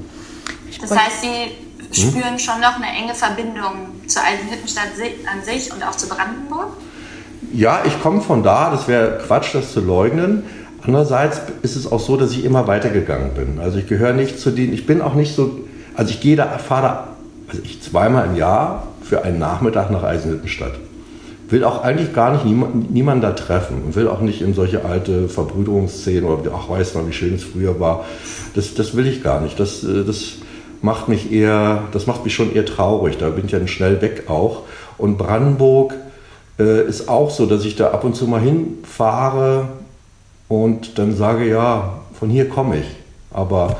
Das 0.79 0.91
heißt, 0.91 1.21
Sie 1.21 2.03
hm? 2.03 2.09
spüren 2.11 2.39
schon 2.39 2.61
noch 2.61 2.75
eine 2.75 2.87
enge 2.87 3.15
Verbindung 3.15 3.89
zur 4.05 4.23
alten 4.23 4.51
Hüttenstadt 4.51 4.89
an 5.33 5.43
sich 5.43 5.73
und 5.73 5.81
auch 5.83 5.95
zu 5.95 6.07
Brandenburg? 6.07 6.69
Ja, 7.53 7.81
ich 7.85 8.01
komme 8.01 8.21
von 8.21 8.43
da, 8.43 8.69
das 8.69 8.87
wäre 8.87 9.19
Quatsch, 9.25 9.55
das 9.55 9.73
zu 9.73 9.81
leugnen. 9.81 10.43
Andererseits 10.83 11.41
ist 11.61 11.75
es 11.75 11.91
auch 11.91 11.99
so, 11.99 12.15
dass 12.15 12.31
ich 12.31 12.45
immer 12.45 12.67
weitergegangen 12.67 13.31
bin. 13.33 13.59
Also 13.59 13.79
ich 13.79 13.87
gehöre 13.87 14.13
nicht 14.13 14.39
zu 14.39 14.51
denen, 14.51 14.73
ich 14.73 14.85
bin 14.85 15.01
auch 15.01 15.15
nicht 15.15 15.35
so, 15.35 15.59
also 15.95 16.11
ich 16.11 16.21
gehe 16.21 16.35
da, 16.35 16.45
fahre 16.57 16.81
da, 16.81 17.07
also 17.47 17.61
ich 17.63 17.81
zweimal 17.81 18.27
im 18.27 18.35
Jahr 18.35 18.87
für 19.01 19.23
einen 19.23 19.39
Nachmittag 19.39 19.89
nach 19.89 20.03
Eisenhüttenstadt. 20.03 20.73
Will 21.49 21.63
auch 21.63 21.83
eigentlich 21.83 22.13
gar 22.13 22.31
nicht 22.31 22.45
niemand, 22.45 22.91
niemanden 22.91 23.21
da 23.23 23.31
treffen 23.31 23.81
und 23.83 23.95
will 23.95 24.07
auch 24.07 24.21
nicht 24.21 24.41
in 24.41 24.53
solche 24.53 24.85
alte 24.85 25.27
Verbrüderungsszenen 25.27 26.25
oder 26.25 26.51
ach, 26.55 26.69
weiß 26.69 26.93
noch, 26.93 27.07
wie 27.07 27.13
schön 27.13 27.33
es 27.33 27.43
früher 27.43 27.79
war. 27.79 28.05
Das, 28.53 28.75
das 28.75 28.95
will 28.95 29.07
ich 29.07 29.23
gar 29.23 29.41
nicht. 29.41 29.59
Das, 29.59 29.83
äh, 29.83 30.03
das 30.05 30.35
macht 30.83 31.09
mich 31.09 31.31
eher, 31.31 31.85
das 31.91 32.05
macht 32.05 32.23
mich 32.23 32.35
schon 32.35 32.53
eher 32.53 32.65
traurig. 32.65 33.17
Da 33.17 33.29
bin 33.29 33.45
ich 33.45 33.51
dann 33.51 33.67
schnell 33.67 33.99
weg 34.01 34.25
auch. 34.29 34.61
Und 34.99 35.17
Brandenburg 35.17 35.95
äh, 36.59 36.87
ist 36.87 37.09
auch 37.09 37.31
so, 37.31 37.45
dass 37.45 37.65
ich 37.65 37.75
da 37.75 37.91
ab 37.91 38.03
und 38.03 38.15
zu 38.15 38.27
mal 38.27 38.41
hinfahre, 38.41 39.69
und 40.49 40.97
dann 40.97 41.15
sage, 41.15 41.47
ja, 41.47 42.01
von 42.11 42.29
hier 42.29 42.49
komme 42.49 42.79
ich. 42.79 42.87
Aber 43.31 43.77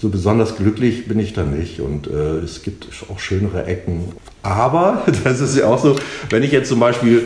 so 0.00 0.10
besonders 0.10 0.56
glücklich 0.56 1.08
bin 1.08 1.18
ich 1.18 1.32
da 1.32 1.42
nicht 1.42 1.80
und 1.80 2.06
äh, 2.06 2.38
es 2.38 2.62
gibt 2.62 2.86
auch 3.10 3.18
schönere 3.18 3.64
Ecken. 3.64 4.12
Aber, 4.42 5.02
das 5.24 5.40
ist 5.40 5.56
ja 5.56 5.66
auch 5.66 5.82
so, 5.82 5.96
wenn 6.30 6.42
ich 6.44 6.52
jetzt 6.52 6.68
zum 6.68 6.78
Beispiel 6.78 7.24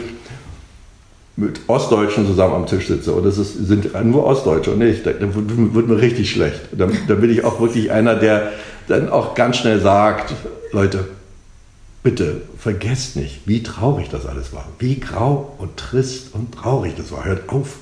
mit 1.36 1.60
Ostdeutschen 1.66 2.26
zusammen 2.26 2.54
am 2.54 2.66
Tisch 2.66 2.86
sitze 2.88 3.12
und 3.12 3.26
es 3.26 3.36
sind 3.36 3.92
nur 4.04 4.24
Ostdeutsche 4.24 4.72
und 4.72 4.82
ich, 4.82 5.02
dann 5.02 5.74
wird 5.74 5.88
mir 5.88 6.00
richtig 6.00 6.30
schlecht. 6.30 6.60
Dann, 6.72 6.96
dann 7.06 7.20
bin 7.20 7.30
ich 7.30 7.44
auch 7.44 7.60
wirklich 7.60 7.90
einer, 7.92 8.16
der 8.16 8.52
dann 8.86 9.08
auch 9.08 9.34
ganz 9.34 9.56
schnell 9.58 9.80
sagt, 9.80 10.34
Leute, 10.72 11.06
bitte 12.02 12.42
vergesst 12.58 13.16
nicht, 13.16 13.42
wie 13.46 13.62
traurig 13.62 14.08
das 14.10 14.26
alles 14.26 14.52
war. 14.52 14.66
Wie 14.78 15.00
grau 15.00 15.54
und 15.58 15.76
trist 15.76 16.34
und 16.34 16.54
traurig 16.54 16.94
das 16.96 17.12
war. 17.12 17.24
Hört 17.24 17.48
auf. 17.48 17.76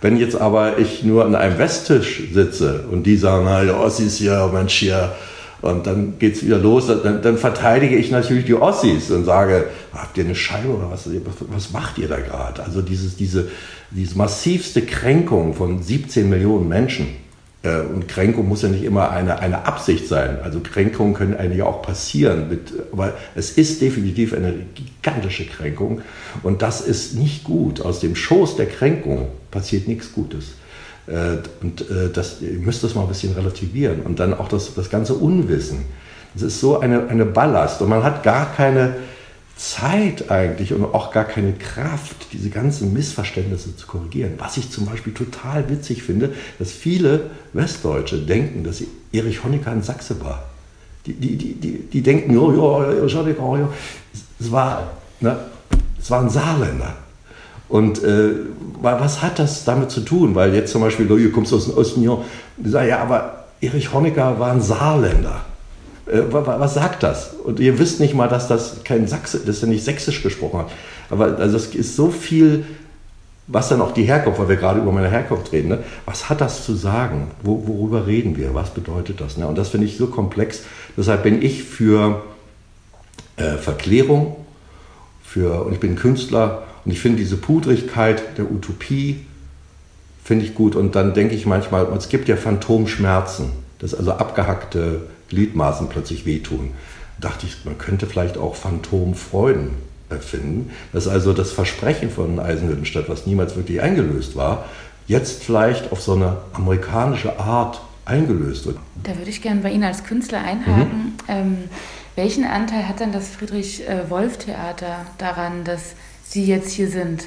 Wenn 0.00 0.16
jetzt 0.16 0.36
aber 0.36 0.78
ich 0.78 1.02
nur 1.02 1.24
an 1.24 1.34
einem 1.34 1.58
Westtisch 1.58 2.22
sitze 2.32 2.86
und 2.90 3.02
die 3.04 3.16
sagen, 3.16 3.46
der 3.66 3.80
Ossis 3.80 4.16
hier, 4.16 4.48
Mensch 4.52 4.74
hier, 4.74 5.12
und 5.60 5.86
dann 5.86 6.18
geht 6.18 6.36
es 6.36 6.44
wieder 6.44 6.58
los. 6.58 6.86
Dann, 6.86 7.20
dann, 7.20 7.36
verteidige 7.36 7.96
ich 7.96 8.10
natürlich 8.10 8.44
die 8.44 8.54
Ossis 8.54 9.10
und 9.10 9.24
sage, 9.24 9.66
habt 9.92 10.16
ihr 10.16 10.24
eine 10.24 10.34
Scheibe 10.34 10.68
oder 10.68 10.90
was, 10.90 11.08
was 11.50 11.72
macht 11.72 11.98
ihr 11.98 12.08
da 12.08 12.18
gerade? 12.20 12.62
Also 12.62 12.80
dieses, 12.80 13.16
diese, 13.16 13.48
diese 13.90 14.16
massivste 14.16 14.82
Kränkung 14.82 15.54
von 15.54 15.82
17 15.82 16.28
Millionen 16.28 16.68
Menschen. 16.68 17.08
Äh, 17.62 17.80
und 17.80 18.08
Kränkung 18.08 18.48
muss 18.48 18.62
ja 18.62 18.68
nicht 18.68 18.84
immer 18.84 19.10
eine, 19.10 19.38
eine 19.40 19.66
Absicht 19.66 20.08
sein. 20.08 20.38
Also 20.42 20.60
Kränkungen 20.60 21.14
können 21.14 21.36
eigentlich 21.36 21.62
auch 21.62 21.82
passieren. 21.82 22.48
Mit, 22.48 22.72
aber 22.92 23.14
es 23.34 23.52
ist 23.52 23.80
definitiv 23.82 24.32
eine 24.32 24.54
gigantische 24.74 25.46
Kränkung. 25.46 26.02
Und 26.42 26.62
das 26.62 26.80
ist 26.80 27.14
nicht 27.14 27.44
gut. 27.44 27.80
Aus 27.80 28.00
dem 28.00 28.14
Schoß 28.14 28.56
der 28.56 28.66
Kränkung 28.66 29.28
passiert 29.50 29.88
nichts 29.88 30.12
Gutes. 30.12 30.54
Äh, 31.06 31.38
und 31.62 31.82
äh, 31.82 32.10
das, 32.12 32.40
ihr 32.40 32.60
müsst 32.60 32.84
das 32.84 32.94
mal 32.94 33.02
ein 33.02 33.08
bisschen 33.08 33.32
relativieren. 33.34 34.02
Und 34.02 34.20
dann 34.20 34.34
auch 34.34 34.48
das, 34.48 34.74
das 34.74 34.90
ganze 34.90 35.14
Unwissen. 35.14 35.84
Das 36.34 36.42
ist 36.42 36.60
so 36.60 36.78
eine, 36.78 37.08
eine 37.08 37.24
Ballast. 37.24 37.82
Und 37.82 37.88
man 37.88 38.04
hat 38.04 38.22
gar 38.22 38.54
keine 38.54 38.94
Zeit 39.58 40.30
eigentlich 40.30 40.72
und 40.72 40.84
auch 40.84 41.12
gar 41.12 41.24
keine 41.24 41.52
Kraft, 41.52 42.32
diese 42.32 42.48
ganzen 42.48 42.92
Missverständnisse 42.92 43.76
zu 43.76 43.88
korrigieren. 43.88 44.34
Was 44.38 44.56
ich 44.56 44.70
zum 44.70 44.86
Beispiel 44.86 45.12
total 45.12 45.68
witzig 45.68 46.04
finde, 46.04 46.32
dass 46.60 46.70
viele 46.70 47.30
Westdeutsche 47.52 48.18
denken, 48.18 48.62
dass 48.62 48.82
Erich 49.12 49.42
Honecker 49.42 49.72
ein 49.72 49.82
Sachse 49.82 50.20
war. 50.24 50.44
Die, 51.06 51.12
die, 51.12 51.36
die, 51.36 51.54
die, 51.54 51.78
die 51.92 52.02
denken, 52.02 52.38
oh, 52.38 52.52
ja, 52.52 52.92
Erich 52.92 53.16
Honecker, 53.16 53.42
oh, 53.42 53.56
ja. 53.56 53.68
Es 54.38 54.52
war, 54.52 54.92
ne, 55.20 55.36
es 56.00 56.08
war 56.08 56.22
ein 56.22 56.30
Saarländer. 56.30 56.94
Und 57.68 58.02
äh, 58.04 58.30
was 58.80 59.22
hat 59.22 59.40
das 59.40 59.64
damit 59.64 59.90
zu 59.90 60.02
tun? 60.02 60.36
Weil 60.36 60.54
jetzt 60.54 60.70
zum 60.70 60.82
Beispiel, 60.82 61.06
du 61.06 61.30
kommst 61.30 61.52
aus 61.52 61.64
dem 61.64 61.76
Osten, 61.76 62.02
ja, 62.02 62.82
ja, 62.84 63.00
aber 63.00 63.46
Erich 63.60 63.92
Honecker 63.92 64.38
war 64.38 64.52
ein 64.52 64.62
Saarländer. 64.62 65.44
Äh, 66.10 66.22
was 66.30 66.74
sagt 66.74 67.02
das? 67.02 67.34
Und 67.44 67.60
ihr 67.60 67.78
wisst 67.78 68.00
nicht 68.00 68.14
mal, 68.14 68.28
dass 68.28 68.48
das 68.48 68.84
kein 68.84 69.06
Sachse, 69.06 69.40
dass 69.40 69.62
er 69.62 69.68
nicht 69.68 69.84
sächsisch 69.84 70.22
gesprochen 70.22 70.60
hat. 70.60 70.70
Aber 71.10 71.38
also 71.38 71.56
es 71.56 71.74
ist 71.74 71.96
so 71.96 72.10
viel, 72.10 72.64
was 73.46 73.68
dann 73.68 73.80
auch 73.80 73.92
die 73.92 74.04
Herkunft, 74.04 74.38
weil 74.38 74.48
wir 74.48 74.56
gerade 74.56 74.80
über 74.80 74.92
meine 74.92 75.10
Herkunft 75.10 75.52
reden, 75.52 75.68
ne? 75.68 75.78
was 76.04 76.28
hat 76.28 76.40
das 76.40 76.64
zu 76.64 76.74
sagen? 76.74 77.30
Wo, 77.42 77.66
worüber 77.66 78.06
reden 78.06 78.36
wir? 78.36 78.54
Was 78.54 78.70
bedeutet 78.70 79.20
das? 79.20 79.36
Ne? 79.36 79.46
Und 79.46 79.56
das 79.56 79.70
finde 79.70 79.86
ich 79.86 79.96
so 79.96 80.06
komplex. 80.06 80.62
Deshalb 80.96 81.22
bin 81.22 81.42
ich 81.42 81.64
für 81.64 82.22
äh, 83.36 83.56
Verklärung, 83.56 84.36
für, 85.22 85.64
und 85.64 85.72
ich 85.72 85.80
bin 85.80 85.96
Künstler, 85.96 86.64
und 86.84 86.92
ich 86.92 87.00
finde 87.00 87.18
diese 87.18 87.36
Pudrigkeit 87.36 88.38
der 88.38 88.50
Utopie, 88.50 89.26
finde 90.24 90.44
ich 90.44 90.54
gut. 90.54 90.74
Und 90.76 90.94
dann 90.94 91.14
denke 91.14 91.34
ich 91.34 91.46
manchmal, 91.46 91.86
es 91.96 92.08
gibt 92.08 92.28
ja 92.28 92.36
Phantomschmerzen, 92.36 93.50
dass 93.78 93.94
also 93.94 94.12
abgehackte 94.12 95.02
Gliedmaßen 95.28 95.88
plötzlich 95.88 96.26
wehtun. 96.26 96.72
Da 97.20 97.28
dachte 97.28 97.46
ich, 97.46 97.64
man 97.64 97.78
könnte 97.78 98.06
vielleicht 98.06 98.38
auch 98.38 98.54
Phantomfreuden 98.54 99.70
erfinden, 100.10 100.70
dass 100.92 101.08
also 101.08 101.32
das 101.32 101.52
Versprechen 101.52 102.10
von 102.10 102.38
Eisenhüttenstadt, 102.38 103.08
was 103.08 103.26
niemals 103.26 103.56
wirklich 103.56 103.80
eingelöst 103.80 104.36
war, 104.36 104.64
jetzt 105.06 105.42
vielleicht 105.42 105.92
auf 105.92 106.00
so 106.00 106.14
eine 106.14 106.38
amerikanische 106.52 107.38
Art 107.38 107.80
eingelöst 108.04 108.66
wird. 108.66 108.78
Da 109.02 109.16
würde 109.16 109.30
ich 109.30 109.42
gerne 109.42 109.60
bei 109.60 109.70
Ihnen 109.70 109.84
als 109.84 110.04
Künstler 110.04 110.38
einhaken. 110.38 110.84
Mhm. 110.84 111.12
Ähm, 111.28 111.56
welchen 112.16 112.44
Anteil 112.44 112.88
hat 112.88 113.00
denn 113.00 113.12
das 113.12 113.28
Friedrich-Wolf-Theater 113.28 115.06
daran, 115.18 115.64
dass 115.64 115.94
Sie 116.24 116.44
jetzt 116.46 116.72
hier 116.72 116.88
sind? 116.88 117.26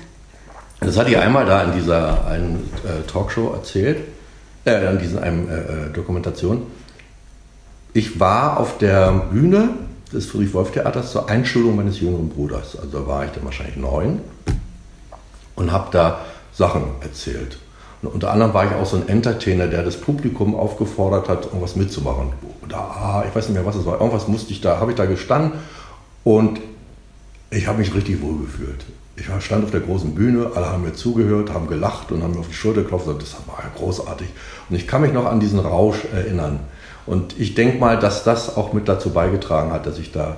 Das 0.79 0.98
hatte 0.98 1.12
ich 1.12 1.17
einmal 1.17 1.46
da 1.46 1.63
in 1.63 1.74
dieser 1.74 2.25
einen 2.27 2.70
äh, 2.84 3.08
Talkshow 3.08 3.53
erzählt, 3.53 4.00
äh, 4.65 4.91
in 4.91 5.00
dieser 5.00 5.22
einen, 5.22 5.48
äh, 5.48 5.53
äh, 5.53 5.93
Dokumentation. 5.93 6.63
Ich 7.93 8.21
war 8.21 8.57
auf 8.57 8.77
der 8.77 9.12
Bühne 9.31 9.69
des 10.13 10.25
Friedrich-Wolf-Theaters 10.27 11.12
zur 11.12 11.29
Einschulung 11.29 11.75
meines 11.75 12.00
jüngeren 12.00 12.29
Bruders. 12.29 12.77
Also 12.77 13.00
da 13.00 13.07
war 13.07 13.25
ich 13.25 13.31
dann 13.31 13.43
wahrscheinlich 13.43 13.75
neun 13.75 14.21
und 15.55 15.71
habe 15.74 15.89
da 15.91 16.21
Sachen 16.53 16.83
erzählt. 17.01 17.57
Und 18.01 18.13
unter 18.13 18.31
anderem 18.31 18.53
war 18.53 18.65
ich 18.65 18.71
auch 18.71 18.86
so 18.86 18.95
ein 18.95 19.10
Entertainer, 19.10 19.67
der 19.67 19.83
das 19.83 19.98
Publikum 19.98 20.55
aufgefordert 20.55 21.27
hat, 21.27 21.45
irgendwas 21.45 21.75
mitzumachen. 21.75 22.29
Oder, 22.63 22.77
ah, 22.77 23.25
ich 23.27 23.36
weiß 23.36 23.50
nicht 23.50 23.55
mehr, 23.55 23.65
was 23.65 23.75
es 23.75 23.86
war. 23.86 24.00
Irgendwas 24.00 24.27
musste 24.27 24.53
ich 24.53 24.62
da, 24.62 24.79
habe 24.79 24.91
ich 24.91 24.98
da 24.98 25.05
gestanden 25.05 25.60
und 26.24 26.62
ich 27.50 27.67
habe 27.67 27.79
mich 27.79 27.93
richtig 27.93 28.21
wohl 28.21 28.39
gefühlt. 28.39 28.86
Ich 29.17 29.25
stand 29.45 29.65
auf 29.65 29.71
der 29.71 29.81
großen 29.81 30.15
Bühne, 30.15 30.51
alle 30.55 30.67
haben 30.67 30.83
mir 30.83 30.93
zugehört, 30.93 31.53
haben 31.53 31.67
gelacht 31.67 32.12
und 32.13 32.24
haben 32.24 32.33
mir 32.33 32.39
auf 32.39 32.48
die 32.48 32.53
Schulter 32.53 32.81
geklopft 32.83 33.07
das 33.07 33.36
war 33.45 33.60
ja 33.60 33.69
großartig. 33.75 34.29
Und 34.69 34.75
ich 34.77 34.88
kann 34.88 35.01
mich 35.01 35.12
noch 35.12 35.25
an 35.25 35.41
diesen 35.41 35.60
Rausch 35.60 36.05
erinnern. 36.13 36.62
Und 37.05 37.39
ich 37.39 37.55
denke 37.55 37.77
mal, 37.79 38.00
dass 38.00 38.24
das 38.24 38.55
auch 38.55 38.74
mit 38.74 38.88
dazu 38.88 39.12
beigetragen 39.12 39.72
hat, 39.72 39.86
dass 39.86 39.98
ich 39.98 40.12
da 40.12 40.38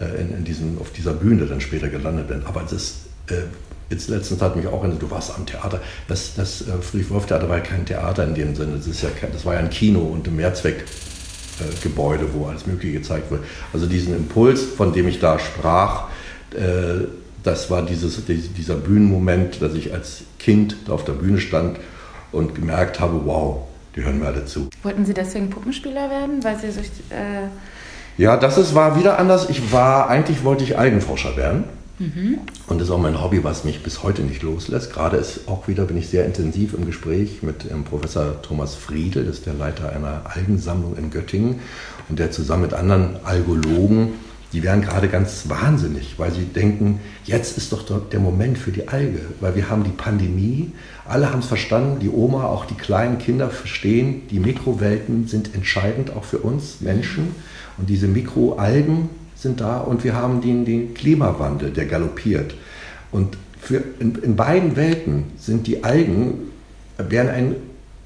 äh, 0.00 0.20
in, 0.20 0.36
in 0.38 0.44
diesen, 0.44 0.78
auf 0.80 0.90
dieser 0.90 1.12
Bühne 1.12 1.46
dann 1.46 1.60
später 1.60 1.88
gelandet 1.88 2.28
bin. 2.28 2.44
Aber 2.46 2.62
es 2.64 2.72
ist, 2.72 2.96
äh, 3.28 3.42
jetzt 3.90 4.08
letztens 4.08 4.42
hat 4.42 4.56
mich 4.56 4.66
auch 4.66 4.80
erinnert, 4.82 5.00
du 5.00 5.10
warst 5.10 5.34
am 5.34 5.46
Theater. 5.46 5.80
Das, 6.08 6.34
das 6.34 6.62
äh, 6.62 6.72
Friedrich-Wolf-Theater 6.80 7.48
war 7.48 7.58
ja 7.58 7.62
kein 7.62 7.86
Theater 7.86 8.24
in 8.24 8.34
dem 8.34 8.56
Sinne. 8.56 8.76
Das, 8.76 8.86
ist 8.86 9.02
ja 9.02 9.10
kein, 9.10 9.32
das 9.32 9.44
war 9.44 9.54
ja 9.54 9.60
ein 9.60 9.70
Kino 9.70 10.00
und 10.00 10.26
ein 10.26 10.36
Mehrzweckgebäude, 10.36 12.34
wo 12.34 12.46
alles 12.46 12.66
Mögliche 12.66 12.98
gezeigt 12.98 13.30
wird. 13.30 13.42
Also 13.72 13.86
diesen 13.86 14.16
Impuls, 14.16 14.62
von 14.62 14.92
dem 14.92 15.06
ich 15.06 15.20
da 15.20 15.38
sprach, 15.38 16.08
äh, 16.54 17.06
das 17.44 17.70
war 17.70 17.82
dieses, 17.82 18.24
dieser 18.24 18.74
Bühnenmoment, 18.74 19.60
dass 19.60 19.74
ich 19.74 19.92
als 19.92 20.22
Kind 20.38 20.76
da 20.86 20.94
auf 20.94 21.04
der 21.04 21.12
Bühne 21.12 21.38
stand 21.38 21.78
und 22.32 22.54
gemerkt 22.54 23.00
habe, 23.00 23.20
wow, 23.26 23.68
die 23.96 24.02
hören 24.02 24.18
mir 24.18 24.26
alle 24.26 24.44
zu. 24.44 24.68
Wollten 24.82 25.04
Sie 25.04 25.14
deswegen 25.14 25.50
Puppenspieler 25.50 26.10
werden, 26.10 26.42
weil 26.42 26.58
Sie 26.58 26.70
sich... 26.70 26.90
Äh 27.10 27.48
ja, 28.16 28.36
das 28.36 28.58
ist, 28.58 28.74
war 28.74 28.98
wieder 28.98 29.18
anders. 29.18 29.50
Ich 29.50 29.72
war, 29.72 30.08
eigentlich 30.08 30.44
wollte 30.44 30.62
ich 30.62 30.78
Algenforscher 30.78 31.36
werden. 31.36 31.64
Mhm. 31.98 32.38
Und 32.66 32.80
das 32.80 32.88
ist 32.88 32.94
auch 32.94 33.00
mein 33.00 33.22
Hobby, 33.22 33.44
was 33.44 33.64
mich 33.64 33.82
bis 33.82 34.02
heute 34.02 34.22
nicht 34.22 34.42
loslässt. 34.42 34.92
Gerade 34.92 35.16
ist 35.16 35.48
auch 35.48 35.68
wieder, 35.68 35.84
bin 35.84 35.96
ich 35.96 36.08
sehr 36.08 36.24
intensiv 36.24 36.74
im 36.74 36.86
Gespräch 36.86 37.42
mit 37.42 37.70
dem 37.70 37.84
Professor 37.84 38.40
Thomas 38.42 38.74
Friedel, 38.74 39.24
das 39.24 39.36
ist 39.36 39.46
der 39.46 39.54
Leiter 39.54 39.90
einer 39.90 40.22
Algensammlung 40.24 40.96
in 40.96 41.10
Göttingen. 41.10 41.60
Und 42.08 42.18
der 42.18 42.30
zusammen 42.30 42.62
mit 42.62 42.74
anderen 42.74 43.16
Algologen 43.24 44.14
die 44.54 44.62
werden 44.62 44.82
gerade 44.82 45.08
ganz 45.08 45.48
wahnsinnig, 45.48 46.14
weil 46.16 46.30
sie 46.30 46.44
denken, 46.44 47.00
jetzt 47.24 47.58
ist 47.58 47.72
doch 47.72 47.82
der 48.08 48.20
Moment 48.20 48.56
für 48.56 48.70
die 48.70 48.86
Alge, 48.86 49.18
weil 49.40 49.56
wir 49.56 49.68
haben 49.68 49.82
die 49.82 49.90
Pandemie, 49.90 50.70
alle 51.06 51.30
haben 51.30 51.40
es 51.40 51.46
verstanden, 51.46 51.98
die 51.98 52.08
Oma, 52.08 52.44
auch 52.44 52.64
die 52.64 52.76
kleinen 52.76 53.18
Kinder 53.18 53.50
verstehen, 53.50 54.22
die 54.30 54.38
Mikrowelten 54.38 55.26
sind 55.26 55.56
entscheidend 55.56 56.14
auch 56.14 56.22
für 56.22 56.38
uns 56.38 56.80
Menschen 56.80 57.34
und 57.78 57.90
diese 57.90 58.06
Mikroalgen 58.06 59.08
sind 59.34 59.60
da 59.60 59.78
und 59.78 60.04
wir 60.04 60.14
haben 60.14 60.40
den, 60.40 60.64
den 60.64 60.94
Klimawandel, 60.94 61.72
der 61.72 61.86
galoppiert. 61.86 62.54
Und 63.10 63.36
für, 63.60 63.82
in, 63.98 64.14
in 64.22 64.36
beiden 64.36 64.76
Welten 64.76 65.24
sind 65.36 65.66
die 65.66 65.82
Algen, 65.82 66.52
wären 66.96 67.28
ein 67.28 67.56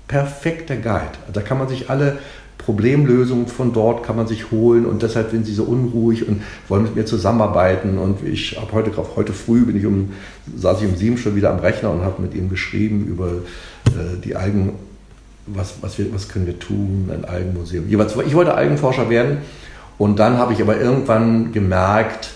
perfekter 0.06 0.76
Guide. 0.76 1.12
Da 1.30 1.42
kann 1.42 1.58
man 1.58 1.68
sich 1.68 1.90
alle 1.90 2.18
Problemlösungen 2.58 3.46
von 3.46 3.72
dort 3.72 4.04
kann 4.04 4.16
man 4.16 4.26
sich 4.26 4.50
holen 4.50 4.84
und 4.84 5.02
deshalb 5.02 5.30
sind 5.30 5.46
sie 5.46 5.54
so 5.54 5.64
unruhig 5.64 6.28
und 6.28 6.42
wollen 6.68 6.82
mit 6.82 6.96
mir 6.96 7.06
zusammenarbeiten 7.06 7.96
und 7.96 8.26
ich 8.26 8.58
habe 8.60 8.72
heute, 8.72 8.92
heute 9.16 9.32
früh 9.32 9.64
bin 9.64 9.76
ich 9.76 9.86
um, 9.86 10.12
saß 10.56 10.82
ich 10.82 10.88
um 10.88 10.96
sieben 10.96 11.16
schon 11.16 11.36
wieder 11.36 11.50
am 11.50 11.60
Rechner 11.60 11.90
und 11.90 12.02
habe 12.02 12.20
mit 12.20 12.34
ihm 12.34 12.50
geschrieben 12.50 13.06
über 13.06 13.28
äh, 13.86 14.20
die 14.22 14.36
Algen, 14.36 14.74
was, 15.46 15.76
was, 15.80 15.98
wir, 15.98 16.12
was 16.12 16.28
können 16.28 16.46
wir 16.46 16.58
tun, 16.58 17.10
ein 17.12 17.24
Algenmuseum. 17.24 17.86
Ich 17.88 18.34
wollte 18.34 18.54
Algenforscher 18.54 19.08
werden 19.08 19.38
und 19.96 20.18
dann 20.18 20.36
habe 20.36 20.52
ich 20.52 20.60
aber 20.60 20.78
irgendwann 20.78 21.52
gemerkt, 21.52 22.30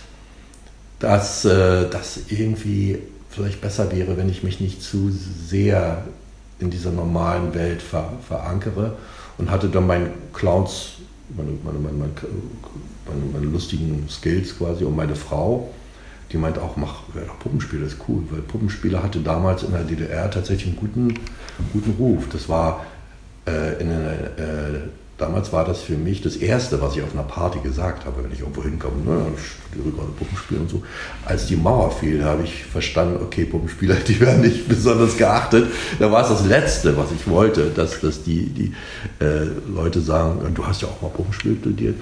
dass 0.98 1.44
äh, 1.44 1.90
das 1.90 2.20
irgendwie 2.28 2.98
vielleicht 3.28 3.60
besser 3.60 3.90
wäre, 3.92 4.16
wenn 4.16 4.28
ich 4.28 4.42
mich 4.42 4.60
nicht 4.60 4.82
zu 4.82 5.10
sehr 5.10 6.04
in 6.58 6.70
dieser 6.70 6.90
normalen 6.90 7.54
Welt 7.54 7.82
ver 7.82 8.12
verankere 8.26 8.94
und 9.38 9.50
hatte 9.50 9.68
dann 9.68 9.86
meinen 9.86 10.10
Clowns, 10.32 10.94
meine, 11.36 11.50
meine, 11.64 11.78
meine, 11.78 11.94
meine, 13.32 13.46
lustigen 13.46 14.08
Skills 14.08 14.56
quasi 14.56 14.84
und 14.84 14.96
meine 14.96 15.16
Frau, 15.16 15.70
die 16.30 16.38
meint 16.38 16.58
auch, 16.58 16.76
mach 16.76 17.02
ja, 17.14 17.22
Puppenspieler 17.40 17.86
ist 17.86 17.96
cool, 18.08 18.22
weil 18.30 18.40
Puppenspieler 18.40 19.02
hatte 19.02 19.20
damals 19.20 19.62
in 19.62 19.72
der 19.72 19.84
DDR 19.84 20.30
tatsächlich 20.30 20.68
einen 20.68 20.76
guten, 20.76 21.14
guten 21.72 21.94
Ruf. 21.98 22.28
Das 22.32 22.48
war 22.48 22.86
äh, 23.46 23.80
in 23.82 23.90
äh, 23.90 24.80
damals 25.22 25.52
war 25.52 25.64
das 25.64 25.82
für 25.82 25.96
mich 25.96 26.20
das 26.20 26.36
Erste, 26.36 26.82
was 26.82 26.96
ich 26.96 27.02
auf 27.02 27.12
einer 27.12 27.22
Party 27.22 27.60
gesagt 27.60 28.04
habe, 28.04 28.24
wenn 28.24 28.32
ich 28.32 28.40
irgendwo 28.40 28.62
hinkomme. 28.62 29.04
Ne, 29.04 29.26
ich 29.36 29.94
gerade 29.94 30.12
Puppenspiel 30.18 30.58
und 30.58 30.68
so. 30.68 30.82
Als 31.24 31.46
die 31.46 31.56
Mauer 31.56 31.92
fiel, 31.92 32.24
habe 32.24 32.42
ich 32.42 32.64
verstanden, 32.64 33.22
okay, 33.22 33.44
Puppenspieler, 33.44 33.94
die 33.94 34.20
werden 34.20 34.40
nicht 34.40 34.68
besonders 34.68 35.16
geachtet. 35.16 35.70
Da 35.98 36.10
war 36.10 36.22
es 36.22 36.28
das 36.28 36.44
Letzte, 36.44 36.96
was 36.96 37.12
ich 37.12 37.28
wollte, 37.28 37.70
dass, 37.70 38.00
dass 38.00 38.24
die, 38.24 38.46
die 38.46 38.74
äh, 39.24 39.46
Leute 39.72 40.00
sagen, 40.00 40.40
du 40.54 40.66
hast 40.66 40.82
ja 40.82 40.88
auch 40.88 41.00
mal 41.00 41.08
Puppenspiel 41.08 41.56
studiert. 41.60 41.96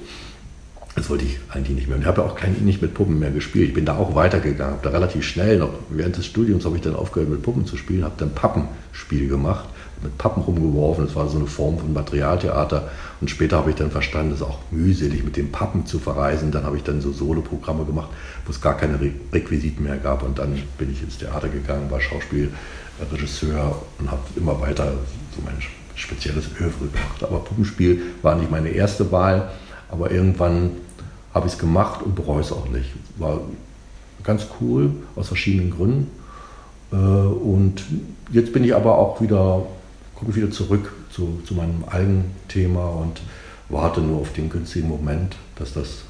Das 0.96 1.08
wollte 1.10 1.24
ich 1.24 1.38
eigentlich 1.50 1.76
nicht 1.76 1.88
mehr. 1.88 1.96
Und 1.96 2.02
ich 2.02 2.08
habe 2.08 2.22
ja 2.22 2.26
auch 2.26 2.34
kein, 2.34 2.52
nicht 2.64 2.82
mit 2.82 2.94
Puppen 2.94 3.18
mehr 3.18 3.30
gespielt. 3.30 3.68
Ich 3.68 3.74
bin 3.74 3.84
da 3.84 3.96
auch 3.96 4.14
weitergegangen, 4.14 4.74
habe 4.74 4.88
da 4.88 4.90
relativ 4.90 5.24
schnell 5.24 5.58
noch, 5.58 5.70
während 5.90 6.16
des 6.16 6.26
Studiums 6.26 6.64
habe 6.64 6.76
ich 6.76 6.82
dann 6.82 6.96
aufgehört 6.96 7.30
mit 7.30 7.42
Puppen 7.42 7.66
zu 7.66 7.76
spielen, 7.76 8.02
habe 8.02 8.14
dann 8.16 8.34
Pappenspiel 8.34 9.28
gemacht 9.28 9.66
mit 10.02 10.16
Pappen 10.18 10.42
rumgeworfen. 10.42 11.06
Das 11.06 11.14
war 11.16 11.28
so 11.28 11.38
eine 11.38 11.46
Form 11.46 11.78
von 11.78 11.92
Materialtheater. 11.92 12.90
Und 13.20 13.28
später 13.28 13.58
habe 13.58 13.70
ich 13.70 13.76
dann 13.76 13.90
verstanden, 13.90 14.32
es 14.32 14.42
auch 14.42 14.58
mühselig, 14.70 15.24
mit 15.24 15.36
den 15.36 15.52
Pappen 15.52 15.86
zu 15.86 15.98
verreisen. 15.98 16.52
Dann 16.52 16.64
habe 16.64 16.76
ich 16.76 16.82
dann 16.82 17.00
so 17.00 17.12
Soloprogramme 17.12 17.84
gemacht, 17.84 18.08
wo 18.44 18.50
es 18.50 18.60
gar 18.60 18.76
keine 18.76 18.98
Requisiten 19.32 19.84
mehr 19.84 19.96
gab. 19.96 20.22
Und 20.22 20.38
dann 20.38 20.60
bin 20.78 20.92
ich 20.92 21.02
ins 21.02 21.18
Theater 21.18 21.48
gegangen, 21.48 21.90
war 21.90 22.00
Schauspielregisseur 22.00 23.82
und 23.98 24.10
habe 24.10 24.22
immer 24.36 24.60
weiter 24.60 24.92
so 25.34 25.42
mein 25.44 25.56
spezielles 25.94 26.46
Övre 26.58 26.86
gemacht. 26.86 27.22
Aber 27.22 27.40
Puppenspiel 27.40 28.02
war 28.22 28.34
nicht 28.36 28.50
meine 28.50 28.70
erste 28.70 29.12
Wahl. 29.12 29.50
Aber 29.90 30.10
irgendwann 30.10 30.70
habe 31.34 31.46
ich 31.46 31.54
es 31.54 31.58
gemacht 31.58 32.02
und 32.02 32.14
bereue 32.14 32.40
es 32.40 32.52
auch 32.52 32.68
nicht. 32.68 32.90
War 33.18 33.40
ganz 34.22 34.46
cool 34.60 34.92
aus 35.16 35.28
verschiedenen 35.28 35.70
Gründen. 35.70 36.10
Äh, 36.92 36.96
und 36.96 37.82
jetzt 38.30 38.52
bin 38.52 38.64
ich 38.64 38.74
aber 38.74 38.98
auch 38.98 39.20
wieder 39.20 39.66
komme 40.20 40.30
ich 40.32 40.36
wieder 40.36 40.50
zurück 40.50 40.92
zu, 41.10 41.42
zu 41.46 41.54
meinem 41.54 41.82
eigenen 41.90 42.36
Thema 42.48 42.90
und 42.90 43.22
warte 43.70 44.02
nur 44.02 44.20
auf 44.20 44.32
den 44.34 44.50
günstigen 44.50 44.86
Moment, 44.86 45.36
dass 45.56 45.72
das 45.72 46.02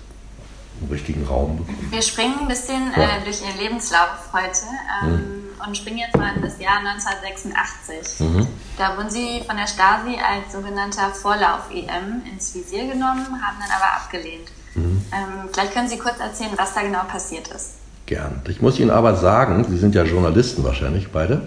einen 0.80 0.90
richtigen 0.90 1.24
Raum 1.24 1.58
bekommt. 1.58 1.92
Wir 1.92 2.02
springen 2.02 2.40
ein 2.40 2.48
bisschen 2.48 2.90
ja. 2.96 3.04
äh, 3.04 3.24
durch 3.24 3.40
Ihren 3.40 3.56
Lebenslauf 3.58 4.32
heute 4.32 4.66
ähm, 5.04 5.12
mhm. 5.12 5.64
und 5.64 5.76
springen 5.76 5.98
jetzt 5.98 6.16
mal 6.16 6.34
in 6.34 6.42
das 6.42 6.58
Jahr 6.58 6.78
1986. 6.78 8.26
Mhm. 8.26 8.46
Da 8.76 8.96
wurden 8.96 9.10
Sie 9.10 9.42
von 9.46 9.56
der 9.56 9.68
Stasi 9.68 10.16
als 10.18 10.52
sogenannter 10.52 11.10
Vorlauf-EM 11.10 12.22
ins 12.32 12.52
Visier 12.52 12.88
genommen, 12.88 13.26
haben 13.26 13.58
dann 13.60 13.70
aber 13.76 13.94
abgelehnt. 13.94 14.50
Mhm. 14.74 15.04
Ähm, 15.12 15.48
vielleicht 15.52 15.72
können 15.72 15.88
Sie 15.88 15.98
kurz 15.98 16.18
erzählen, 16.18 16.52
was 16.56 16.74
da 16.74 16.82
genau 16.82 17.04
passiert 17.04 17.46
ist. 17.48 17.74
Gern. 18.06 18.42
Ich 18.48 18.60
muss 18.60 18.80
Ihnen 18.80 18.90
aber 18.90 19.14
sagen, 19.14 19.64
Sie 19.68 19.78
sind 19.78 19.94
ja 19.94 20.02
Journalisten 20.02 20.64
wahrscheinlich 20.64 21.12
beide 21.12 21.46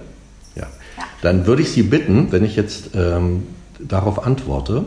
dann 1.21 1.45
würde 1.45 1.61
ich 1.61 1.71
Sie 1.71 1.83
bitten, 1.83 2.31
wenn 2.31 2.43
ich 2.43 2.55
jetzt 2.55 2.91
ähm, 2.95 3.43
darauf 3.79 4.25
antworte, 4.25 4.85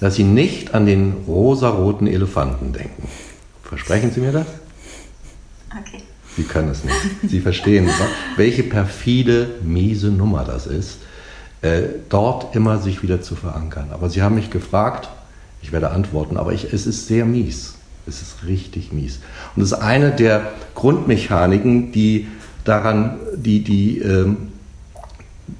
dass 0.00 0.14
Sie 0.14 0.24
nicht 0.24 0.74
an 0.74 0.86
den 0.86 1.14
rosaroten 1.26 2.06
Elefanten 2.06 2.72
denken. 2.72 3.08
Versprechen 3.62 4.10
Sie 4.12 4.20
mir 4.20 4.32
das? 4.32 4.46
Okay. 5.70 6.02
Sie 6.36 6.42
können 6.44 6.70
es 6.70 6.84
nicht. 6.84 6.96
Sie 7.28 7.40
verstehen, 7.40 7.88
welche 8.36 8.62
perfide, 8.62 9.48
miese 9.62 10.08
Nummer 10.08 10.44
das 10.44 10.66
ist, 10.66 10.98
äh, 11.62 11.82
dort 12.08 12.54
immer 12.56 12.78
sich 12.78 13.02
wieder 13.02 13.20
zu 13.20 13.36
verankern. 13.36 13.88
Aber 13.92 14.08
Sie 14.08 14.22
haben 14.22 14.36
mich 14.36 14.50
gefragt, 14.50 15.08
ich 15.62 15.72
werde 15.72 15.90
antworten, 15.90 16.36
aber 16.36 16.52
ich, 16.52 16.72
es 16.72 16.86
ist 16.86 17.06
sehr 17.06 17.24
mies. 17.24 17.74
Es 18.06 18.22
ist 18.22 18.46
richtig 18.46 18.92
mies. 18.92 19.20
Und 19.54 19.62
es 19.62 19.72
ist 19.72 19.78
eine 19.78 20.10
der 20.10 20.52
Grundmechaniken, 20.74 21.92
die 21.92 22.28
daran, 22.64 23.18
die, 23.36 23.62
die 23.62 23.98
ähm, 23.98 24.49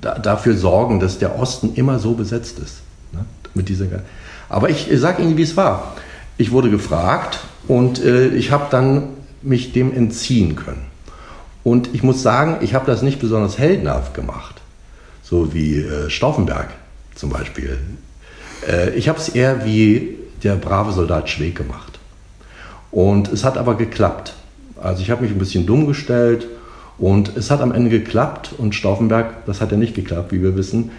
da, 0.01 0.19
dafür 0.19 0.57
sorgen, 0.57 1.01
dass 1.01 1.19
der 1.19 1.39
Osten 1.39 1.75
immer 1.75 1.99
so 1.99 2.15
besetzt 2.15 2.59
ist. 2.59 2.83
Ne? 3.13 3.25
Mit 3.55 3.69
dieser, 3.69 3.87
aber 4.49 4.69
ich, 4.71 4.91
ich 4.91 5.01
sage 5.01 5.23
Ihnen, 5.23 5.37
wie 5.37 5.43
es 5.43 5.57
war. 5.57 5.95
Ich 6.37 6.51
wurde 6.53 6.71
gefragt 6.71 7.41
und 7.69 8.03
äh, 8.05 8.29
ich 8.29 8.51
habe 8.51 8.67
dann 8.71 9.11
mich 9.43 9.73
dem 9.73 9.95
entziehen 9.95 10.57
können. 10.57 10.87
Und 11.63 11.95
ich 11.95 12.03
muss 12.03 12.23
sagen, 12.23 12.59
ich 12.61 12.75
habe 12.75 12.87
das 12.87 13.03
nicht 13.03 13.21
besonders 13.21 13.59
heldenhaft 13.59 14.15
gemacht, 14.15 14.57
so 15.23 15.53
wie 15.53 15.81
äh, 15.81 16.11
Stauffenberg 16.11 16.69
zum 17.15 17.31
Beispiel. 17.31 17.79
Äh, 18.67 18.91
ich 18.91 19.09
habe 19.09 19.19
es 19.19 19.29
eher 19.29 19.65
wie 19.65 20.17
der 20.43 20.57
brave 20.57 20.93
Soldat 20.93 21.29
Schweg 21.29 21.55
gemacht. 21.57 21.99
Und 22.91 23.29
es 23.29 23.45
hat 23.45 23.59
aber 23.59 23.77
geklappt. 23.77 24.35
Also 24.83 25.03
ich 25.03 25.11
habe 25.11 25.23
mich 25.23 25.31
ein 25.31 25.39
bisschen 25.39 25.67
dumm 25.67 25.87
gestellt 25.87 26.47
und 27.01 27.37
es 27.37 27.51
hat 27.51 27.63
am 27.63 27.73
Ende 27.73 27.91
geklappt 27.91 28.55
und 28.57 28.75
Stauffenberg, 28.75 29.47
das 29.47 29.61
hat 29.61 29.73
ja 29.73 29.79
nicht 29.79 29.95
geklappt, 29.95 30.33
wie 30.33 30.43
wir 30.43 30.55
wissen. 30.57 30.91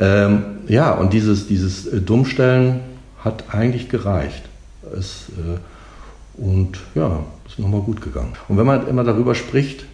Ähm, 0.00 0.42
ja, 0.66 0.92
und 0.92 1.12
dieses, 1.12 1.46
dieses 1.46 1.86
äh, 1.86 2.00
Dummstellen 2.00 2.80
hat 3.22 3.44
eigentlich 3.52 3.90
gereicht. 3.90 4.42
Es, 4.98 5.26
äh, 5.36 6.42
und 6.42 6.78
ja, 6.94 7.20
ist 7.46 7.58
nochmal 7.58 7.82
gut 7.82 8.00
gegangen. 8.00 8.32
Und 8.48 8.56
wenn 8.56 8.64
man 8.64 8.88
immer 8.88 9.04
darüber 9.04 9.34
spricht, 9.34 9.84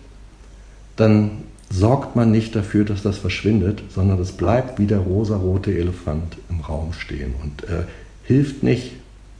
dann 0.94 1.30
sorgt 1.68 2.14
man 2.14 2.30
nicht 2.30 2.54
dafür, 2.54 2.84
dass 2.84 3.02
das 3.02 3.18
verschwindet, 3.18 3.82
sondern 3.92 4.20
es 4.20 4.30
bleibt 4.30 4.78
wie 4.78 4.86
der 4.86 4.98
rosarote 4.98 5.76
Elefant 5.76 6.36
im 6.48 6.60
Raum 6.60 6.92
stehen 6.92 7.34
und 7.42 7.64
äh, 7.64 7.82
hilft 8.22 8.62
nicht, 8.62 8.92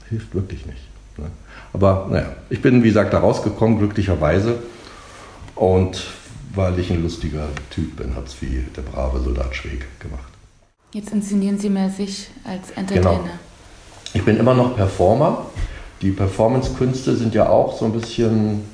hilft 0.09 0.35
wirklich 0.35 0.67
nicht. 0.67 0.83
Ne? 1.19 1.27
Aber 1.73 2.09
naja, 2.11 2.33
ich 2.51 2.61
bin, 2.61 2.83
wie 2.83 2.89
gesagt, 2.89 3.13
da 3.15 3.21
rausgekommen, 3.21 3.79
glücklicherweise. 3.79 4.57
Und 5.57 6.05
weil 6.55 6.79
ich 6.79 6.91
ein 6.91 7.03
lustiger 7.03 7.49
Typ 7.71 7.97
bin, 7.97 8.15
hat 8.15 8.29
es 8.29 8.41
wie 8.41 8.65
der 8.77 8.83
brave 8.83 9.21
Soldat 9.21 9.55
Schweg 9.55 9.87
gemacht. 10.01 10.33
Jetzt 10.93 11.13
inszenieren 11.13 11.59
Sie 11.59 11.69
mehr 11.69 11.91
sich 11.91 12.29
als 12.45 12.71
Entertainer. 12.71 13.19
Genau. 13.19 13.31
Ich 14.15 14.25
bin 14.25 14.37
immer 14.37 14.55
noch 14.55 14.77
Performer. 14.77 15.47
Die 16.01 16.11
Performance-Künste 16.11 17.17
sind 17.17 17.35
ja 17.35 17.49
auch 17.49 17.77
so 17.77 17.87
ein 17.87 17.93
bisschen 17.93 18.65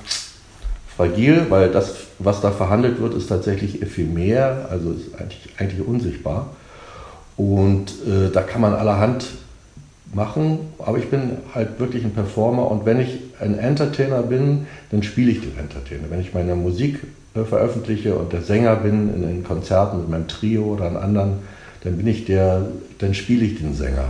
fragil, 0.96 1.46
weil 1.48 1.70
das, 1.70 1.94
was 2.18 2.40
da 2.40 2.50
verhandelt 2.50 3.00
wird, 3.00 3.14
ist 3.14 3.28
tatsächlich 3.28 3.80
ephemer, 3.80 4.66
also 4.70 4.92
ist 4.92 5.14
eigentlich, 5.18 5.48
eigentlich 5.58 5.86
unsichtbar. 5.86 6.50
Und 7.36 7.90
äh, 8.06 8.30
da 8.32 8.42
kann 8.42 8.60
man 8.60 8.74
allerhand 8.74 9.24
machen, 10.14 10.58
aber 10.78 10.98
ich 10.98 11.08
bin 11.08 11.38
halt 11.54 11.80
wirklich 11.80 12.04
ein 12.04 12.12
Performer 12.12 12.70
und 12.70 12.84
wenn 12.84 13.00
ich 13.00 13.18
ein 13.40 13.58
Entertainer 13.58 14.22
bin, 14.22 14.66
dann 14.90 15.02
spiele 15.02 15.30
ich 15.30 15.40
den 15.40 15.58
Entertainer. 15.58 16.04
Wenn 16.10 16.20
ich 16.20 16.34
meine 16.34 16.54
Musik 16.54 17.00
äh, 17.34 17.44
veröffentliche 17.44 18.14
und 18.14 18.32
der 18.32 18.42
Sänger 18.42 18.76
bin 18.76 19.14
in 19.14 19.22
den 19.22 19.44
Konzerten 19.44 19.98
mit 19.98 20.08
meinem 20.10 20.28
Trio 20.28 20.64
oder 20.64 20.86
an 20.86 20.96
anderen, 20.96 21.32
dann 21.82 21.96
bin 21.96 22.06
ich 22.06 22.24
der, 22.26 22.66
dann 22.98 23.14
spiele 23.14 23.44
ich 23.44 23.58
den 23.58 23.74
Sänger. 23.74 24.04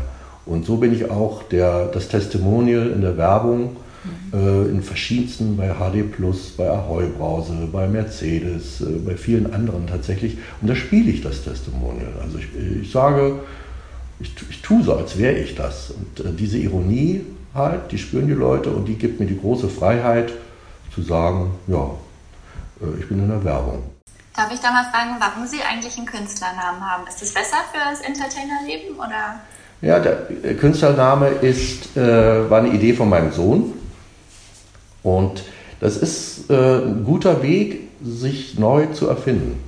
Und 0.44 0.66
so 0.66 0.76
bin 0.76 0.92
ich 0.92 1.10
auch 1.10 1.44
der, 1.44 1.86
das 1.86 2.08
Testimonial 2.08 2.88
in 2.88 3.00
der 3.00 3.16
Werbung, 3.16 3.76
mhm. 4.04 4.38
äh, 4.38 4.70
in 4.70 4.82
verschiedensten, 4.82 5.56
bei 5.56 5.68
HD 5.68 6.10
Plus, 6.10 6.50
bei 6.50 6.68
Ahoy 6.68 7.06
Brause, 7.16 7.52
bei 7.72 7.86
Mercedes, 7.86 8.80
äh, 8.80 8.98
bei 9.06 9.16
vielen 9.16 9.54
anderen 9.54 9.86
tatsächlich. 9.86 10.36
Und 10.60 10.68
da 10.68 10.74
spiele 10.74 11.10
ich 11.10 11.22
das 11.22 11.44
Testimonial. 11.44 12.12
Also 12.20 12.38
ich, 12.38 12.82
ich 12.82 12.90
sage, 12.90 13.36
ich, 14.20 14.34
ich 14.50 14.62
tue 14.62 14.82
so, 14.82 14.94
als 14.94 15.18
wäre 15.18 15.34
ich 15.34 15.54
das. 15.54 15.90
Und 15.90 16.24
äh, 16.24 16.32
diese 16.32 16.58
Ironie 16.58 17.24
halt, 17.54 17.92
die 17.92 17.98
spüren 17.98 18.26
die 18.26 18.34
Leute 18.34 18.70
und 18.70 18.86
die 18.86 18.94
gibt 18.94 19.20
mir 19.20 19.26
die 19.26 19.38
große 19.38 19.68
Freiheit 19.68 20.32
zu 20.94 21.02
sagen, 21.02 21.52
ja, 21.66 21.90
äh, 22.80 23.00
ich 23.00 23.08
bin 23.08 23.18
in 23.18 23.28
der 23.28 23.44
Werbung. 23.44 23.82
Darf 24.34 24.52
ich 24.52 24.60
da 24.60 24.70
mal 24.72 24.84
fragen, 24.84 25.16
warum 25.18 25.46
Sie 25.46 25.60
eigentlich 25.60 25.96
einen 25.98 26.06
Künstlernamen 26.06 26.80
haben? 26.80 27.06
Ist 27.06 27.20
das 27.20 27.32
besser 27.32 27.58
für 27.70 27.78
das 27.90 28.00
Entertainerleben 28.00 28.96
oder? 28.96 29.40
Ja, 29.82 29.98
der 29.98 30.56
Künstlername 30.56 31.28
ist, 31.28 31.96
äh, 31.96 32.48
war 32.48 32.60
eine 32.60 32.70
Idee 32.70 32.94
von 32.94 33.08
meinem 33.08 33.32
Sohn. 33.32 33.74
Und 35.02 35.42
das 35.80 35.96
ist 35.96 36.48
äh, 36.50 36.54
ein 36.54 37.04
guter 37.04 37.42
Weg, 37.42 37.90
sich 38.02 38.58
neu 38.58 38.86
zu 38.86 39.08
erfinden. 39.08 39.61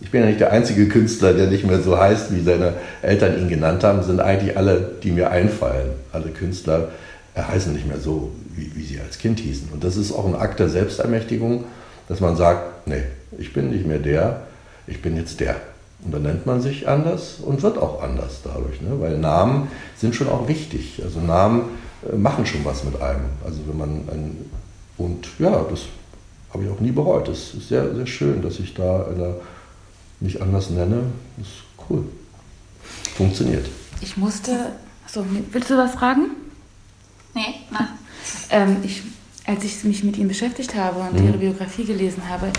Ich 0.00 0.10
bin 0.10 0.20
ja 0.20 0.26
nicht 0.26 0.40
der 0.40 0.52
einzige 0.52 0.88
Künstler, 0.88 1.32
der 1.32 1.46
nicht 1.46 1.66
mehr 1.66 1.80
so 1.80 1.98
heißt, 1.98 2.34
wie 2.34 2.42
seine 2.42 2.74
Eltern 3.02 3.38
ihn 3.38 3.48
genannt 3.48 3.82
haben. 3.82 4.02
Sind 4.02 4.20
eigentlich 4.20 4.56
alle, 4.56 4.92
die 5.02 5.10
mir 5.10 5.30
einfallen. 5.30 5.90
Alle 6.12 6.30
Künstler 6.30 6.88
heißen 7.36 7.72
nicht 7.72 7.86
mehr 7.86 7.98
so, 7.98 8.30
wie, 8.54 8.72
wie 8.74 8.84
sie 8.84 9.00
als 9.00 9.18
Kind 9.18 9.40
hießen. 9.40 9.68
Und 9.72 9.84
das 9.84 9.96
ist 9.96 10.12
auch 10.12 10.26
ein 10.26 10.34
Akt 10.34 10.60
der 10.60 10.68
Selbstermächtigung, 10.68 11.64
dass 12.08 12.20
man 12.20 12.36
sagt, 12.36 12.86
nee, 12.86 13.02
ich 13.38 13.52
bin 13.52 13.70
nicht 13.70 13.86
mehr 13.86 13.98
der, 13.98 14.42
ich 14.86 15.02
bin 15.02 15.16
jetzt 15.16 15.40
der. 15.40 15.56
Und 16.04 16.12
dann 16.12 16.22
nennt 16.22 16.46
man 16.46 16.60
sich 16.60 16.88
anders 16.88 17.36
und 17.42 17.62
wird 17.62 17.78
auch 17.78 18.02
anders 18.02 18.40
dadurch, 18.44 18.80
ne? 18.80 19.00
weil 19.00 19.18
Namen 19.18 19.68
sind 19.96 20.14
schon 20.14 20.28
auch 20.28 20.46
wichtig. 20.46 21.00
Also 21.02 21.20
Namen 21.20 21.62
äh, 22.10 22.16
machen 22.16 22.46
schon 22.46 22.64
was 22.64 22.84
mit 22.84 23.00
einem. 23.00 23.24
Also 23.44 23.60
wenn 23.66 23.78
man 23.78 23.88
ein, 24.12 24.50
und 24.98 25.26
ja, 25.38 25.64
das 25.70 25.82
habe 26.52 26.64
ich 26.64 26.70
auch 26.70 26.80
nie 26.80 26.92
bereut. 26.92 27.28
Es 27.28 27.54
ist 27.54 27.68
sehr, 27.68 27.94
sehr 27.94 28.06
schön, 28.06 28.42
dass 28.42 28.60
ich 28.60 28.74
da 28.74 29.06
eine 29.06 29.34
mich 30.20 30.40
anders 30.40 30.70
nenne, 30.70 31.12
ist 31.40 31.64
cool. 31.88 32.04
Funktioniert. 33.16 33.66
Ich 34.00 34.16
musste. 34.16 34.72
Achso, 35.04 35.24
willst 35.52 35.70
du 35.70 35.76
was 35.76 35.92
fragen? 35.92 36.30
Nee, 37.34 37.54
mach. 37.70 37.88
Ähm, 38.50 38.78
ich, 38.82 39.02
als 39.46 39.62
ich 39.64 39.84
mich 39.84 40.02
mit 40.02 40.16
ihm 40.16 40.28
beschäftigt 40.28 40.74
habe 40.74 41.00
und 41.00 41.18
mhm. 41.18 41.28
ihre 41.28 41.38
Biografie 41.38 41.84
gelesen 41.84 42.28
habe, 42.28 42.50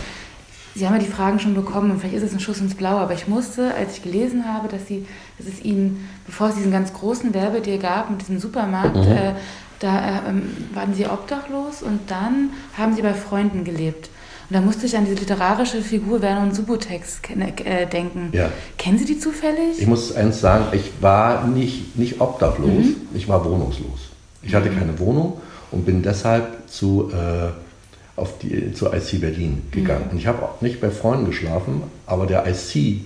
Sie 0.78 0.86
haben 0.86 0.94
ja 0.94 1.00
die 1.00 1.12
Fragen 1.12 1.40
schon 1.40 1.56
bekommen 1.56 1.90
und 1.90 2.00
vielleicht 2.00 2.18
ist 2.18 2.24
es 2.24 2.34
ein 2.34 2.40
Schuss 2.40 2.60
ins 2.60 2.76
Blaue, 2.76 3.00
aber 3.00 3.14
ich 3.14 3.28
musste, 3.28 3.74
als 3.74 3.98
ich 3.98 4.04
gelesen 4.04 4.46
habe, 4.46 4.68
dass, 4.68 4.86
Sie, 4.86 5.08
dass 5.40 5.48
es 5.48 5.66
Ihnen, 5.66 6.08
bevor 6.28 6.50
es 6.50 6.56
diesen 6.56 6.72
ganz 6.72 6.94
großen 6.94 7.34
Werbedeal 7.34 7.80
gab 7.80 8.12
mit 8.12 8.22
diesem 8.22 8.38
Supermarkt, 8.38 8.96
mhm. 8.96 9.12
äh, 9.12 9.34
da 9.80 10.20
äh, 10.20 10.34
waren 10.76 10.94
Sie 10.94 11.08
obdachlos 11.08 11.82
und 11.82 12.00
dann 12.12 12.52
haben 12.78 12.94
Sie 12.94 13.02
bei 13.02 13.16
Freunden 13.16 13.64
gelebt. 13.64 14.12
Und 14.50 14.56
da 14.56 14.62
musste 14.62 14.86
ich 14.86 14.96
an 14.96 15.04
diese 15.04 15.18
literarische 15.18 15.82
Figur 15.82 16.22
Vernon 16.22 16.54
Subutex 16.54 17.20
äh, 17.66 17.86
denken. 17.86 18.30
Ja. 18.32 18.50
Kennen 18.78 18.98
Sie 18.98 19.04
die 19.04 19.20
zufällig? 19.20 19.80
Ich 19.80 19.88
muss 19.88 20.16
eins 20.16 20.40
sagen, 20.40 20.68
ich 20.72 20.92
war 21.02 21.46
nicht, 21.48 21.98
nicht 21.98 22.22
obdachlos, 22.22 22.70
mhm. 22.70 22.96
ich 23.14 23.28
war 23.28 23.44
wohnungslos. 23.44 24.10
Ich 24.42 24.56
hatte 24.56 24.70
keine 24.70 24.98
Wohnung 25.00 25.42
und 25.72 25.86
bin 25.86 26.02
deshalb 26.02 26.70
zu, 26.70 27.12
äh, 27.12 28.20
auf 28.20 28.38
die, 28.40 28.72
zu 28.74 28.88
IC 28.88 29.20
Berlin 29.20 29.64
gegangen. 29.72 30.06
Mhm. 30.06 30.12
Und 30.12 30.18
ich 30.20 30.28
habe 30.28 30.44
auch 30.44 30.62
nicht 30.62 30.80
bei 30.80 30.92
Freunden 30.92 31.26
geschlafen, 31.26 31.84
aber 32.06 32.26
der 32.26 32.46
IC 32.48 33.02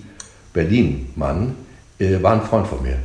Berlin-Mann 0.52 1.56
äh, 1.98 2.22
war 2.22 2.34
ein 2.34 2.42
Freund 2.42 2.68
von 2.68 2.82
mir. 2.82 2.98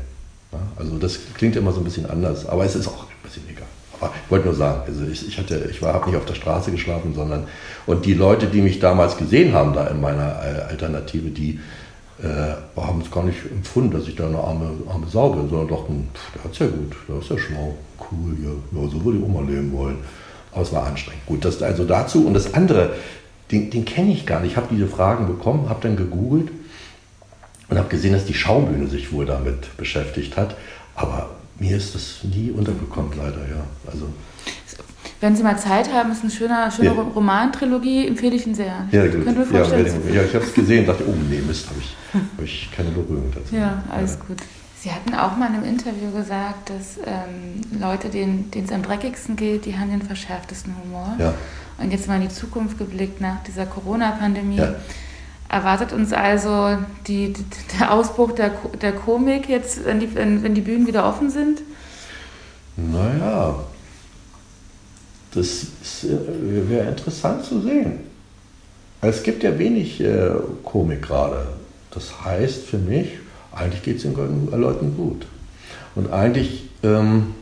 Ja, 0.51 0.59
also 0.75 0.97
das 0.99 1.19
klingt 1.33 1.55
immer 1.55 1.71
so 1.71 1.81
ein 1.81 1.83
bisschen 1.83 2.07
anders, 2.07 2.45
aber 2.45 2.65
es 2.65 2.75
ist 2.75 2.87
auch 2.87 3.03
ein 3.03 3.23
bisschen 3.23 3.43
egal. 3.49 3.67
Ich 4.01 4.31
wollte 4.31 4.45
nur 4.45 4.55
sagen, 4.55 4.81
also 4.87 5.03
ich, 5.05 5.27
ich, 5.27 5.39
ich 5.39 5.81
habe 5.81 6.09
nicht 6.09 6.17
auf 6.17 6.25
der 6.25 6.35
Straße 6.35 6.71
geschlafen, 6.71 7.13
sondern 7.15 7.47
und 7.85 8.05
die 8.05 8.13
Leute, 8.13 8.47
die 8.47 8.61
mich 8.61 8.79
damals 8.79 9.17
gesehen 9.17 9.53
haben 9.53 9.73
da 9.73 9.87
in 9.87 9.99
meiner 9.99 10.41
äh, 10.43 10.61
Alternative, 10.69 11.29
die 11.29 11.59
äh, 12.21 12.79
haben 12.79 13.01
es 13.01 13.11
gar 13.11 13.23
nicht 13.23 13.37
empfunden, 13.49 13.91
dass 13.91 14.07
ich 14.07 14.15
da 14.15 14.27
eine 14.27 14.37
arme, 14.37 14.71
arme 14.89 15.07
Sau 15.07 15.29
bin, 15.29 15.49
sondern 15.49 15.67
dachten, 15.67 16.09
pff, 16.13 16.33
der 16.33 16.43
hat's 16.43 16.59
ja 16.59 16.67
gut, 16.67 16.95
der 17.07 17.19
ist 17.19 17.29
ja 17.29 17.37
schlau, 17.37 17.75
cool, 18.11 18.35
ja, 18.43 18.81
ja 18.81 18.89
so 18.89 19.03
würde 19.03 19.19
ich 19.19 19.23
auch 19.23 19.29
mal 19.29 19.45
leben 19.45 19.71
wollen. 19.73 19.97
Aber 20.51 20.61
es 20.61 20.73
war 20.73 20.85
anstrengend. 20.87 21.25
Gut, 21.25 21.45
das 21.45 21.61
also 21.61 21.83
dazu. 21.83 22.25
Und 22.25 22.33
das 22.33 22.53
andere, 22.53 22.95
den, 23.51 23.69
den 23.69 23.85
kenne 23.85 24.11
ich 24.11 24.25
gar 24.25 24.39
nicht. 24.39 24.51
Ich 24.51 24.57
habe 24.57 24.67
diese 24.71 24.87
Fragen 24.87 25.27
bekommen, 25.27 25.69
habe 25.69 25.81
dann 25.81 25.95
gegoogelt 25.95 26.49
und 27.69 27.77
habe 27.77 27.89
gesehen, 27.89 28.13
dass 28.13 28.25
die 28.25 28.33
Schaubühne 28.33 28.87
sich 28.87 29.11
wohl 29.11 29.25
damit 29.25 29.75
beschäftigt 29.77 30.37
hat. 30.37 30.55
Aber 30.95 31.29
mir 31.59 31.77
ist 31.77 31.95
das 31.95 32.19
nie 32.23 32.51
untergekommen, 32.51 33.11
leider, 33.17 33.41
ja. 33.49 33.63
Also, 33.89 34.07
wenn 35.19 35.35
Sie 35.35 35.41
mal 35.41 35.57
Zeit 35.57 35.91
haben, 35.91 36.11
ist 36.11 36.21
eine 36.21 36.31
schöne, 36.31 36.71
schöne 36.75 36.95
ja. 36.95 37.01
Romantrilogie, 37.01 38.07
empfehle 38.07 38.35
ich 38.35 38.45
Ihnen 38.45 38.55
sehr. 38.55 38.87
Ja, 38.91 39.07
gut. 39.07 39.25
Können 39.25 39.47
ja, 39.51 39.61
ja, 39.61 40.23
ich 40.23 40.35
habe 40.35 40.45
es 40.45 40.53
gesehen, 40.53 40.85
dachte, 40.85 41.03
oh 41.07 41.15
nee, 41.29 41.41
Mist, 41.41 41.67
habe 41.69 41.79
ich, 41.79 41.95
hab 42.13 42.43
ich 42.43 42.69
keine 42.75 42.91
Berührung 42.91 43.31
dazu. 43.33 43.55
Ja, 43.55 43.83
alles 43.89 44.17
ja. 44.19 44.25
gut. 44.27 44.37
Sie 44.79 44.91
hatten 44.91 45.15
auch 45.15 45.35
mal 45.35 45.47
in 45.47 45.55
einem 45.55 45.63
Interview 45.63 46.11
gesagt, 46.11 46.69
dass 46.69 46.97
ähm, 47.03 47.61
Leute, 47.81 48.09
denen 48.09 48.51
es 48.53 48.71
am 48.71 48.83
dreckigsten 48.83 49.35
geht, 49.35 49.65
die 49.65 49.75
haben 49.75 49.89
den 49.89 50.03
verschärftesten 50.03 50.75
Humor. 50.83 51.15
Ja. 51.17 51.33
Und 51.79 51.91
jetzt 51.91 52.07
mal 52.07 52.21
in 52.21 52.27
die 52.27 52.33
Zukunft 52.33 52.77
geblickt 52.77 53.19
nach 53.19 53.41
dieser 53.43 53.65
Corona-Pandemie. 53.65 54.57
Ja. 54.57 54.75
Erwartet 55.49 55.93
uns 55.93 56.11
also 56.11 56.77
die, 57.07 57.33
der 57.79 57.93
Ausbruch 57.93 58.33
der, 58.33 58.51
der 58.81 58.91
Komik 58.91 59.47
jetzt, 59.47 59.85
wenn 59.85 59.99
die, 59.99 60.13
wenn, 60.13 60.53
die 60.53 60.61
Bühnen 60.61 60.87
wieder 60.87 61.07
offen 61.07 61.29
sind? 61.29 61.61
Naja, 62.75 63.55
das 65.33 65.67
äh, 66.03 66.69
wäre 66.69 66.89
interessant 66.89 67.45
zu 67.45 67.61
sehen. 67.61 67.99
Es 69.01 69.23
gibt 69.23 69.43
ja 69.43 69.57
wenig 69.57 70.01
äh, 70.01 70.31
Komik 70.63 71.03
gerade. 71.03 71.47
Das 71.91 72.25
heißt 72.25 72.65
für 72.65 72.77
mich, 72.77 73.11
eigentlich 73.51 73.83
geht 73.83 73.97
es 73.97 74.03
den 74.03 74.51
Leuten 74.51 74.95
gut. 74.97 75.25
Und 75.95 76.11
eigentlich, 76.11 76.69
ähm, 76.83 77.35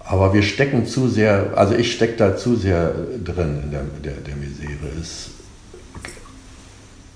aber 0.00 0.32
wir 0.32 0.42
stecken 0.42 0.86
zu 0.86 1.08
sehr, 1.08 1.52
also 1.56 1.74
ich 1.74 1.92
stecke 1.92 2.16
da 2.16 2.36
zu 2.36 2.56
sehr 2.56 2.94
drin 3.24 3.62
in 3.64 3.70
der, 3.70 3.82
der, 4.04 4.20
der 4.20 4.36
Misere. 4.36 4.88
Es, 5.00 5.30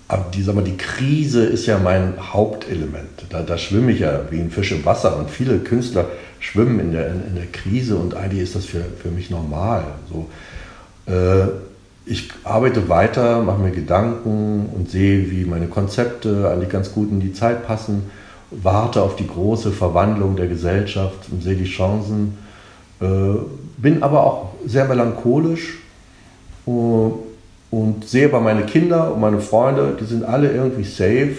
aber 0.08 0.24
die, 0.34 0.42
sag 0.42 0.54
mal, 0.54 0.64
die 0.64 0.78
Krise 0.78 1.44
ist 1.44 1.66
ja 1.66 1.78
mein 1.78 2.14
Hauptelement. 2.32 3.26
Da, 3.28 3.42
da 3.42 3.58
schwimme 3.58 3.92
ich 3.92 4.00
ja 4.00 4.22
wie 4.30 4.40
ein 4.40 4.50
Fisch 4.50 4.72
im 4.72 4.84
Wasser. 4.86 5.18
Und 5.18 5.30
viele 5.30 5.58
Künstler 5.58 6.06
schwimmen 6.40 6.80
in 6.80 6.92
der, 6.92 7.08
in, 7.08 7.26
in 7.28 7.34
der 7.34 7.46
Krise. 7.46 7.96
Und 7.96 8.14
eigentlich 8.14 8.42
ist 8.42 8.54
das 8.54 8.64
für, 8.64 8.80
für 9.02 9.10
mich 9.10 9.28
normal. 9.28 9.84
So, 10.08 10.28
äh, 11.12 11.48
ich 12.06 12.30
arbeite 12.42 12.88
weiter, 12.88 13.42
mache 13.42 13.60
mir 13.60 13.70
Gedanken 13.70 14.70
und 14.74 14.90
sehe, 14.90 15.30
wie 15.30 15.44
meine 15.44 15.66
Konzepte 15.66 16.48
eigentlich 16.50 16.70
ganz 16.70 16.92
gut 16.94 17.10
in 17.10 17.20
die 17.20 17.34
Zeit 17.34 17.66
passen, 17.66 18.10
warte 18.50 19.02
auf 19.02 19.16
die 19.16 19.26
große 19.26 19.72
Verwandlung 19.72 20.36
der 20.36 20.46
Gesellschaft 20.46 21.30
und 21.30 21.42
sehe 21.42 21.56
die 21.56 21.64
Chancen, 21.64 22.38
äh, 23.02 23.06
bin 23.76 24.02
aber 24.02 24.24
auch 24.24 24.54
sehr 24.64 24.86
melancholisch. 24.86 25.80
Äh, 26.66 27.27
und 27.70 28.08
sehe 28.08 28.28
bei 28.28 28.40
meine 28.40 28.64
Kinder 28.64 29.12
und 29.12 29.20
meine 29.20 29.40
Freunde, 29.40 29.96
die 30.00 30.04
sind 30.04 30.24
alle 30.24 30.50
irgendwie 30.50 30.84
safe, 30.84 31.36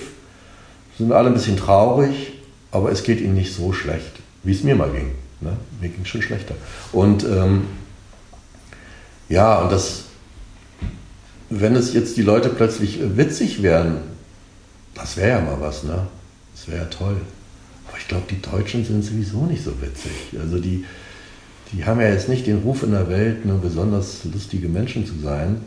sind 0.97 1.11
alle 1.11 1.27
ein 1.29 1.33
bisschen 1.33 1.57
traurig, 1.57 2.33
aber 2.71 2.91
es 2.91 3.03
geht 3.03 3.21
ihnen 3.21 3.35
nicht 3.35 3.53
so 3.53 3.73
schlecht, 3.73 4.11
wie 4.43 4.51
es 4.51 4.63
mir 4.63 4.75
mal 4.75 4.89
ging. 4.91 5.11
Ne? 5.41 5.53
Mir 5.81 5.89
ging 5.89 6.01
es 6.03 6.09
schon 6.09 6.21
schlechter. 6.21 6.55
Und 6.91 7.23
ähm, 7.23 7.63
ja, 9.29 9.59
und 9.59 9.71
das 9.71 10.05
wenn 11.49 11.75
es 11.75 11.93
jetzt 11.93 12.17
die 12.17 12.21
Leute 12.21 12.49
plötzlich 12.49 12.99
witzig 13.17 13.63
wären, 13.63 13.97
das 14.93 15.17
wäre 15.17 15.29
ja 15.29 15.41
mal 15.41 15.59
was, 15.59 15.83
ne? 15.83 16.07
Das 16.55 16.67
wäre 16.67 16.79
ja 16.79 16.85
toll. 16.85 17.17
Aber 17.87 17.97
ich 17.97 18.07
glaube, 18.07 18.25
die 18.29 18.41
Deutschen 18.41 18.85
sind 18.85 19.03
sowieso 19.03 19.45
nicht 19.45 19.63
so 19.63 19.81
witzig. 19.81 20.11
Also 20.39 20.59
die, 20.59 20.85
die 21.71 21.85
haben 21.85 21.99
ja 21.99 22.09
jetzt 22.09 22.29
nicht 22.29 22.45
den 22.45 22.59
Ruf 22.59 22.83
in 22.83 22.91
der 22.91 23.09
Welt, 23.09 23.45
nur 23.45 23.59
besonders 23.59 24.23
lustige 24.25 24.67
Menschen 24.67 25.05
zu 25.05 25.13
sein. 25.19 25.61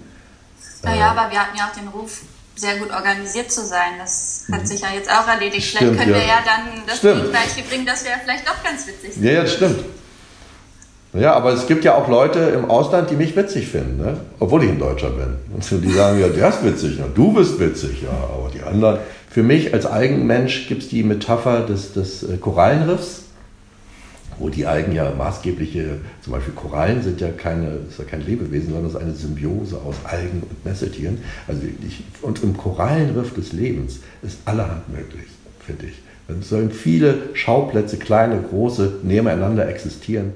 Naja, 0.83 1.11
aber 1.11 1.31
wir 1.31 1.41
hatten 1.41 1.57
ja 1.57 1.69
auch 1.69 1.79
den 1.79 1.89
Ruf, 1.89 2.23
sehr 2.55 2.77
gut 2.77 2.91
organisiert 2.91 3.51
zu 3.51 3.65
sein. 3.65 3.99
Das 3.99 4.45
hat 4.51 4.63
mhm. 4.63 4.67
sich 4.67 4.81
ja 4.81 4.89
jetzt 4.95 5.11
auch 5.11 5.27
erledigt. 5.27 5.67
Stimmt, 5.67 5.93
vielleicht 5.93 5.99
können 5.99 6.13
ja. 6.13 6.21
wir 6.21 6.27
ja 6.27 6.39
dann 6.45 6.83
das 6.87 7.01
Gleiche 7.01 7.69
bringen, 7.69 7.87
dass 7.87 8.05
wir 8.05 8.11
ja 8.13 8.17
vielleicht 8.23 8.47
doch 8.47 8.63
ganz 8.63 8.87
witzig 8.87 9.15
sind. 9.15 9.25
Ja, 9.25 9.33
ja, 9.33 9.43
das 9.43 9.55
stimmt. 9.55 9.85
Ja, 11.15 11.35
aber 11.35 11.53
es 11.53 11.67
gibt 11.67 11.85
ja 11.85 11.95
auch 11.95 12.09
Leute 12.09 12.39
im 12.39 12.71
Ausland, 12.71 13.11
die 13.11 13.17
mich 13.17 13.37
witzig 13.37 13.69
finden, 13.69 13.99
ne? 13.99 14.21
obwohl 14.39 14.65
ich 14.65 14.71
ein 14.71 14.79
Deutscher 14.79 15.11
bin. 15.11 15.37
Und 15.53 15.85
die 15.85 15.93
sagen, 15.93 16.19
ja, 16.19 16.29
der 16.29 16.49
ist 16.49 16.65
witzig, 16.65 16.99
ja, 16.99 17.05
du 17.15 17.35
bist 17.35 17.61
witzig, 17.61 18.03
ja, 18.03 18.09
aber 18.09 18.51
die 18.53 18.63
anderen. 18.63 18.99
Für 19.29 19.43
mich 19.43 19.75
als 19.75 19.85
Algenmensch 19.85 20.69
gibt 20.69 20.85
es 20.85 20.89
die 20.89 21.03
Metapher 21.03 21.61
des, 21.61 21.93
des 21.93 22.23
äh, 22.23 22.39
Korallenriffs, 22.39 23.22
wo 24.39 24.49
die 24.49 24.67
Algen 24.67 24.93
ja 24.93 25.11
maßgebliche, 25.11 26.01
zum 26.23 26.33
Beispiel 26.33 26.55
Korallen 26.55 27.03
sind 27.03 27.21
ja 27.21 27.31
keine, 27.31 27.79
ist 27.89 27.99
ja 27.99 28.05
kein 28.05 28.25
Lebewesen, 28.25 28.71
sondern 28.71 28.87
es 28.87 28.95
ist 28.95 29.01
eine 29.01 29.15
Symbiose 29.15 29.77
aus 29.77 29.97
Algen 30.05 30.43
und 30.49 30.65
Nesseltieren. 30.65 31.23
Also 31.47 31.63
ich, 31.87 32.03
und 32.23 32.43
im 32.43 32.57
Korallenriff 32.57 33.35
des 33.35 33.53
Lebens 33.53 34.01
ist 34.23 34.39
allerhand 34.45 34.89
möglich, 34.89 35.27
finde 35.65 35.87
ich. 35.87 36.03
Es 36.29 36.49
sollen 36.49 36.71
viele 36.71 37.35
Schauplätze, 37.35 37.99
kleine, 37.99 38.41
große, 38.41 39.01
nebeneinander 39.03 39.69
existieren. 39.69 40.33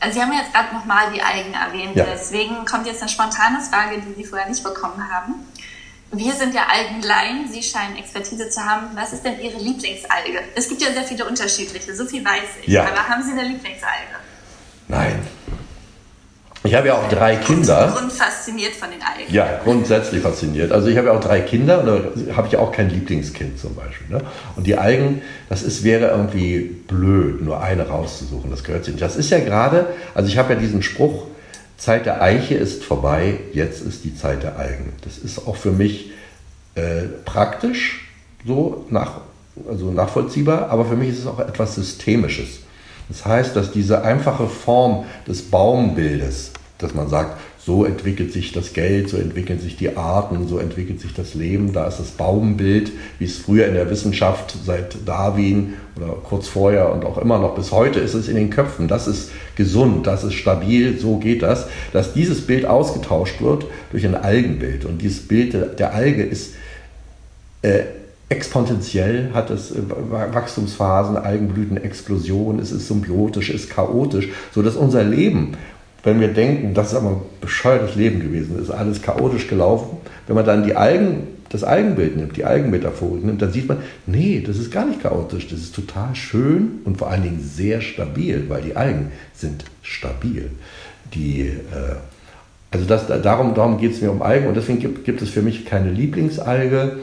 Also 0.00 0.18
Sie 0.18 0.24
haben 0.24 0.32
jetzt 0.32 0.52
gerade 0.52 0.74
nochmal 0.74 1.12
die 1.14 1.22
Algen 1.22 1.54
erwähnt, 1.54 1.96
ja. 1.96 2.04
deswegen 2.12 2.64
kommt 2.64 2.86
jetzt 2.86 3.00
eine 3.00 3.08
spontane 3.08 3.60
Frage, 3.60 3.96
die 4.00 4.14
Sie 4.14 4.24
vorher 4.24 4.48
nicht 4.48 4.62
bekommen 4.62 5.02
haben. 5.10 5.34
Wir 6.12 6.32
sind 6.32 6.54
ja 6.54 6.62
Algenlaien, 6.70 7.48
Sie 7.50 7.62
scheinen 7.62 7.96
Expertise 7.96 8.48
zu 8.48 8.60
haben. 8.60 8.86
Was 8.94 9.12
ist 9.12 9.24
denn 9.24 9.40
Ihre 9.40 9.58
Lieblingsalge? 9.58 10.40
Es 10.54 10.68
gibt 10.68 10.80
ja 10.80 10.92
sehr 10.92 11.02
viele 11.02 11.24
unterschiedliche, 11.24 11.94
so 11.94 12.06
viel 12.06 12.24
weiß 12.24 12.62
ich. 12.62 12.68
Ja. 12.68 12.84
Aber 12.84 13.08
haben 13.08 13.22
Sie 13.22 13.32
eine 13.32 13.42
Lieblingsalge? 13.42 14.16
Nein, 14.88 15.26
ich 16.66 16.74
habe 16.74 16.88
ja 16.88 16.94
auch 16.94 17.08
drei 17.08 17.36
Kinder. 17.36 17.96
Und 17.96 18.12
fasziniert 18.12 18.74
von 18.74 18.90
den 18.90 19.00
Algen. 19.00 19.32
Ja, 19.32 19.60
grundsätzlich 19.62 20.22
fasziniert. 20.22 20.72
Also 20.72 20.88
ich 20.88 20.96
habe 20.96 21.08
ja 21.08 21.12
auch 21.14 21.20
drei 21.20 21.40
Kinder 21.40 21.80
und 21.80 21.86
da 21.86 22.36
habe 22.36 22.48
ich 22.48 22.56
auch 22.56 22.72
kein 22.72 22.90
Lieblingskind 22.90 23.58
zum 23.58 23.74
Beispiel. 23.74 24.16
Ne? 24.16 24.22
Und 24.56 24.66
die 24.66 24.76
Algen, 24.76 25.22
das 25.48 25.62
ist, 25.62 25.84
wäre 25.84 26.08
irgendwie 26.08 26.60
blöd, 26.60 27.42
nur 27.42 27.62
eine 27.62 27.88
rauszusuchen. 27.88 28.50
Das 28.50 28.64
gehört 28.64 28.84
sich 28.84 28.94
nicht. 28.94 29.02
Das 29.02 29.16
ist 29.16 29.30
ja 29.30 29.38
gerade, 29.38 29.86
also 30.14 30.28
ich 30.28 30.38
habe 30.38 30.54
ja 30.54 30.58
diesen 30.58 30.82
Spruch, 30.82 31.26
Zeit 31.76 32.06
der 32.06 32.22
Eiche 32.22 32.54
ist 32.54 32.84
vorbei, 32.84 33.40
jetzt 33.52 33.82
ist 33.82 34.04
die 34.04 34.14
Zeit 34.14 34.42
der 34.42 34.58
Algen. 34.58 34.92
Das 35.02 35.18
ist 35.18 35.46
auch 35.46 35.56
für 35.56 35.72
mich 35.72 36.10
äh, 36.74 37.02
praktisch 37.24 38.08
so 38.46 38.86
nach, 38.90 39.20
also 39.68 39.90
nachvollziehbar, 39.90 40.70
aber 40.70 40.86
für 40.86 40.96
mich 40.96 41.10
ist 41.10 41.18
es 41.20 41.26
auch 41.26 41.40
etwas 41.40 41.74
Systemisches. 41.74 42.60
Das 43.08 43.24
heißt, 43.24 43.54
dass 43.54 43.72
diese 43.72 44.02
einfache 44.02 44.46
Form 44.46 45.04
des 45.26 45.42
Baumbildes, 45.42 46.52
dass 46.78 46.94
man 46.94 47.08
sagt, 47.08 47.38
so 47.66 47.84
entwickelt 47.84 48.32
sich 48.32 48.52
das 48.52 48.74
Geld, 48.74 49.08
so 49.08 49.16
entwickeln 49.16 49.58
sich 49.58 49.76
die 49.76 49.96
Arten, 49.96 50.46
so 50.46 50.58
entwickelt 50.58 51.00
sich 51.00 51.14
das 51.14 51.34
Leben. 51.34 51.72
Da 51.72 51.88
ist 51.88 51.98
das 51.98 52.12
Baumbild, 52.12 52.92
wie 53.18 53.24
es 53.24 53.38
früher 53.38 53.66
in 53.66 53.74
der 53.74 53.90
Wissenschaft 53.90 54.56
seit 54.64 54.96
Darwin 55.04 55.74
oder 55.96 56.14
kurz 56.22 56.46
vorher 56.46 56.92
und 56.92 57.04
auch 57.04 57.18
immer 57.18 57.40
noch 57.40 57.56
bis 57.56 57.72
heute 57.72 57.98
ist 57.98 58.14
es 58.14 58.28
in 58.28 58.36
den 58.36 58.50
Köpfen. 58.50 58.86
Das 58.86 59.08
ist 59.08 59.32
gesund, 59.56 60.06
das 60.06 60.24
ist 60.24 60.34
stabil, 60.34 60.98
so 60.98 61.16
geht 61.16 61.42
das. 61.42 61.66
Dass 61.92 62.12
dieses 62.12 62.46
Bild 62.46 62.66
ausgetauscht 62.66 63.40
wird 63.40 63.66
durch 63.90 64.06
ein 64.06 64.14
Algenbild. 64.14 64.84
Und 64.84 65.02
dieses 65.02 65.26
Bild 65.26 65.78
der 65.78 65.94
Alge 65.94 66.22
ist 66.22 66.54
äh, 67.62 67.80
exponentiell, 68.28 69.30
hat 69.32 69.50
es 69.50 69.72
äh, 69.72 69.78
Wachstumsphasen, 70.10 71.16
Algenblüten, 71.16 71.76
Explosion, 71.76 72.58
es 72.58 72.70
ist 72.70 72.88
symbiotisch, 72.88 73.50
es 73.50 73.64
ist 73.64 73.70
chaotisch, 73.70 74.28
sodass 74.52 74.76
unser 74.76 75.02
Leben 75.02 75.56
wenn 76.06 76.20
wir 76.20 76.28
denken, 76.28 76.72
das 76.72 76.92
ist 76.92 76.94
aber 76.94 77.10
ein 77.10 77.22
bescheuertes 77.40 77.96
Leben 77.96 78.20
gewesen, 78.20 78.62
ist 78.62 78.70
alles 78.70 79.02
chaotisch 79.02 79.48
gelaufen, 79.48 79.96
wenn 80.28 80.36
man 80.36 80.46
dann 80.46 80.62
die 80.62 80.76
Algen, 80.76 81.26
das 81.48 81.64
Algenbild 81.64 82.16
nimmt, 82.16 82.36
die 82.36 82.44
Algenmetaphorik 82.44 83.24
nimmt, 83.24 83.42
dann 83.42 83.52
sieht 83.52 83.68
man, 83.68 83.78
nee, 84.06 84.42
das 84.44 84.58
ist 84.58 84.70
gar 84.70 84.84
nicht 84.84 85.02
chaotisch, 85.02 85.48
das 85.48 85.60
ist 85.60 85.74
total 85.74 86.14
schön 86.14 86.80
und 86.84 86.98
vor 86.98 87.10
allen 87.10 87.22
Dingen 87.22 87.40
sehr 87.40 87.80
stabil, 87.80 88.44
weil 88.48 88.62
die 88.62 88.76
Algen 88.76 89.12
sind 89.34 89.64
stabil. 89.82 90.50
Die, 91.14 91.42
äh, 91.42 91.96
also 92.70 92.86
das, 92.86 93.06
darum, 93.22 93.54
darum 93.54 93.78
geht 93.78 93.92
es 93.92 94.00
mir 94.00 94.10
um 94.10 94.22
Algen 94.22 94.48
und 94.48 94.56
deswegen 94.56 94.80
gibt, 94.80 95.04
gibt 95.04 95.22
es 95.22 95.30
für 95.30 95.42
mich 95.42 95.64
keine 95.64 95.90
Lieblingsalge. 95.90 96.98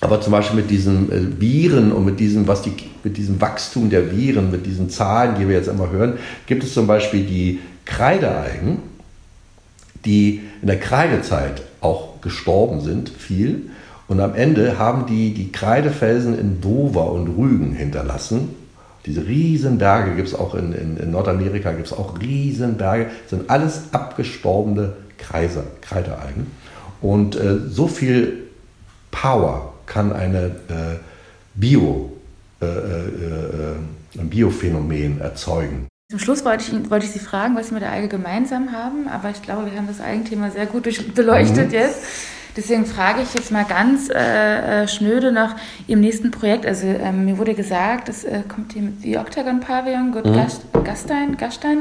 Aber 0.00 0.20
zum 0.20 0.32
Beispiel 0.32 0.60
mit 0.60 0.70
diesen 0.70 1.10
äh, 1.10 1.40
Viren 1.40 1.92
und 1.92 2.04
mit 2.04 2.20
diesem, 2.20 2.46
was 2.46 2.62
die, 2.62 2.72
mit 3.04 3.16
diesem 3.16 3.40
Wachstum 3.40 3.88
der 3.88 4.10
Viren, 4.10 4.50
mit 4.50 4.66
diesen 4.66 4.90
Zahlen, 4.90 5.36
die 5.38 5.48
wir 5.48 5.56
jetzt 5.56 5.68
immer 5.68 5.90
hören, 5.90 6.18
gibt 6.46 6.64
es 6.64 6.74
zum 6.74 6.86
Beispiel 6.86 7.24
die 7.24 7.60
Kreidealgen, 7.86 8.78
die 10.04 10.42
in 10.60 10.66
der 10.66 10.78
Kreidezeit 10.78 11.62
auch 11.84 12.20
gestorben 12.20 12.80
sind, 12.80 13.08
viel. 13.08 13.70
Und 14.08 14.20
am 14.20 14.34
Ende 14.34 14.78
haben 14.78 15.06
die 15.06 15.32
die 15.34 15.52
Kreidefelsen 15.52 16.38
in 16.38 16.60
Dover 16.60 17.10
und 17.12 17.28
Rügen 17.28 17.72
hinterlassen. 17.72 18.50
Diese 19.06 19.26
Riesenberge 19.26 20.14
gibt 20.14 20.28
es 20.28 20.34
auch 20.34 20.54
in, 20.54 20.72
in, 20.72 20.96
in 20.96 21.10
Nordamerika, 21.10 21.72
gibt 21.72 21.86
es 21.86 21.92
auch 21.92 22.20
Riesenberge, 22.20 23.10
sind 23.28 23.50
alles 23.50 23.82
abgestorbene 23.92 24.94
Kreise, 25.18 25.64
Kreidealgen. 25.82 26.46
Und 27.00 27.36
äh, 27.36 27.58
so 27.68 27.86
viel 27.86 28.44
Power 29.10 29.74
kann 29.86 30.12
eine 30.12 30.46
äh, 30.68 30.96
Bio, 31.54 32.12
äh, 32.60 32.66
äh, 32.66 32.68
äh 32.68 34.18
ein 34.18 34.30
Biophänomen 34.30 35.20
erzeugen. 35.20 35.88
Zum 36.14 36.20
Schluss 36.20 36.44
wollte 36.44 36.62
ich, 36.62 36.90
wollte 36.92 37.06
ich 37.06 37.10
Sie 37.10 37.18
fragen, 37.18 37.56
was 37.56 37.66
Sie 37.66 37.74
mit 37.74 37.82
der 37.82 37.90
Alge 37.90 38.06
gemeinsam 38.06 38.70
haben, 38.70 39.08
aber 39.08 39.30
ich 39.30 39.42
glaube, 39.42 39.68
wir 39.72 39.76
haben 39.76 39.88
das 39.88 40.00
Algenthema 40.00 40.48
sehr 40.48 40.66
gut 40.66 40.88
beleuchtet 41.12 41.70
mhm. 41.70 41.74
jetzt. 41.74 42.04
Deswegen 42.56 42.86
frage 42.86 43.22
ich 43.22 43.34
jetzt 43.34 43.50
mal 43.50 43.64
ganz 43.64 44.10
äh, 44.10 44.84
äh, 44.84 44.86
schnöde 44.86 45.32
nach 45.32 45.56
Ihrem 45.88 46.02
nächsten 46.02 46.30
Projekt. 46.30 46.66
Also 46.66 46.86
ähm, 46.86 47.24
mir 47.24 47.36
wurde 47.36 47.54
gesagt, 47.54 48.08
es 48.08 48.22
äh, 48.22 48.42
kommt 48.48 48.74
hier 48.74 48.82
mit 48.82 49.02
die 49.02 49.18
Octagon 49.18 49.58
Pavillon, 49.58 50.12
Gut 50.12 50.24
mhm. 50.24 50.40
Gastein, 50.84 51.36
Gastein. 51.36 51.78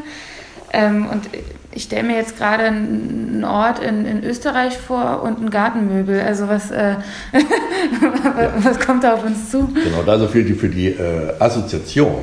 Ähm, 0.72 1.08
und 1.12 1.30
ich 1.72 1.84
stelle 1.84 2.02
mir 2.02 2.15
jetzt 2.15 2.36
gerade 2.36 2.63
einen 2.63 3.46
Ort 3.46 3.84
in, 3.84 4.08
in 4.08 4.24
Österreich 4.24 4.80
vor 4.80 5.22
und 5.22 5.43
ein 5.43 5.52
Gartenmöbel. 5.52 6.22
Also 6.22 6.48
was, 6.48 6.72
äh, 6.72 6.96
was 8.63 8.80
kommt 8.80 9.04
da 9.04 9.13
auf 9.13 9.24
uns 9.24 9.52
zu? 9.52 9.67
Genau, 9.67 10.02
also 10.10 10.28
für 10.28 10.41
die, 10.41 10.56
für 10.56 10.69
die 10.69 10.88
äh, 10.88 11.34
Assoziation 11.38 12.15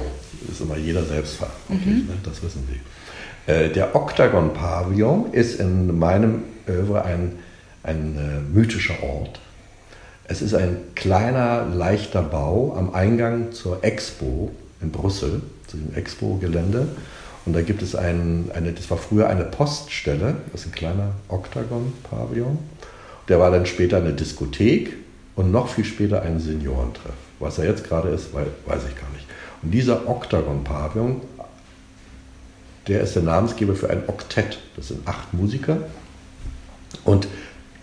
ist 0.52 0.60
immer 0.60 0.76
jeder 0.76 1.04
selbst 1.04 1.36
verantwortlich, 1.36 1.86
mhm. 1.86 2.08
ne? 2.08 2.14
das 2.22 2.42
wissen 2.42 2.66
Sie. 2.68 2.80
Äh, 3.50 3.70
der 3.70 3.96
Octagon 3.96 4.52
Pavillon 4.54 5.32
ist 5.32 5.60
in 5.60 5.98
meinem 5.98 6.42
Övre 6.68 7.04
ein, 7.04 7.32
ein 7.82 8.16
äh, 8.16 8.40
mythischer 8.54 9.02
Ort. 9.02 9.40
Es 10.24 10.42
ist 10.42 10.54
ein 10.54 10.76
kleiner, 10.94 11.66
leichter 11.66 12.22
Bau 12.22 12.74
am 12.76 12.94
Eingang 12.94 13.52
zur 13.52 13.82
Expo 13.82 14.52
in 14.80 14.92
Brüssel, 14.92 15.42
zu 15.66 15.76
dem 15.76 15.94
Expo-Gelände. 15.94 16.88
Und 17.46 17.54
da 17.54 17.62
gibt 17.62 17.82
es 17.82 17.96
einen, 17.96 18.50
eine, 18.54 18.72
das 18.72 18.90
war 18.90 18.98
früher 18.98 19.28
eine 19.28 19.44
Poststelle, 19.44 20.36
das 20.52 20.62
ist 20.62 20.68
ein 20.68 20.72
kleiner 20.72 21.12
Octagon-Pavillon. 21.28 22.58
Der 23.28 23.40
war 23.40 23.50
dann 23.50 23.66
später 23.66 23.96
eine 23.96 24.12
Diskothek 24.12 24.96
und 25.36 25.50
noch 25.50 25.68
viel 25.68 25.84
später 25.84 26.22
ein 26.22 26.38
Seniorentreff. 26.38 27.14
Was 27.38 27.58
er 27.58 27.64
jetzt 27.64 27.84
gerade 27.84 28.10
ist, 28.10 28.34
weiß 28.34 28.82
ich 28.88 28.96
gar 28.96 29.10
nicht. 29.14 29.26
Und 29.62 29.72
dieser 29.72 30.08
Octagon-Pavillon, 30.08 31.20
der 32.88 33.02
ist 33.02 33.14
der 33.14 33.22
Namensgeber 33.22 33.74
für 33.74 33.90
ein 33.90 34.02
Oktett. 34.06 34.58
Das 34.76 34.88
sind 34.88 35.06
acht 35.06 35.32
Musiker. 35.34 35.78
Und 37.04 37.28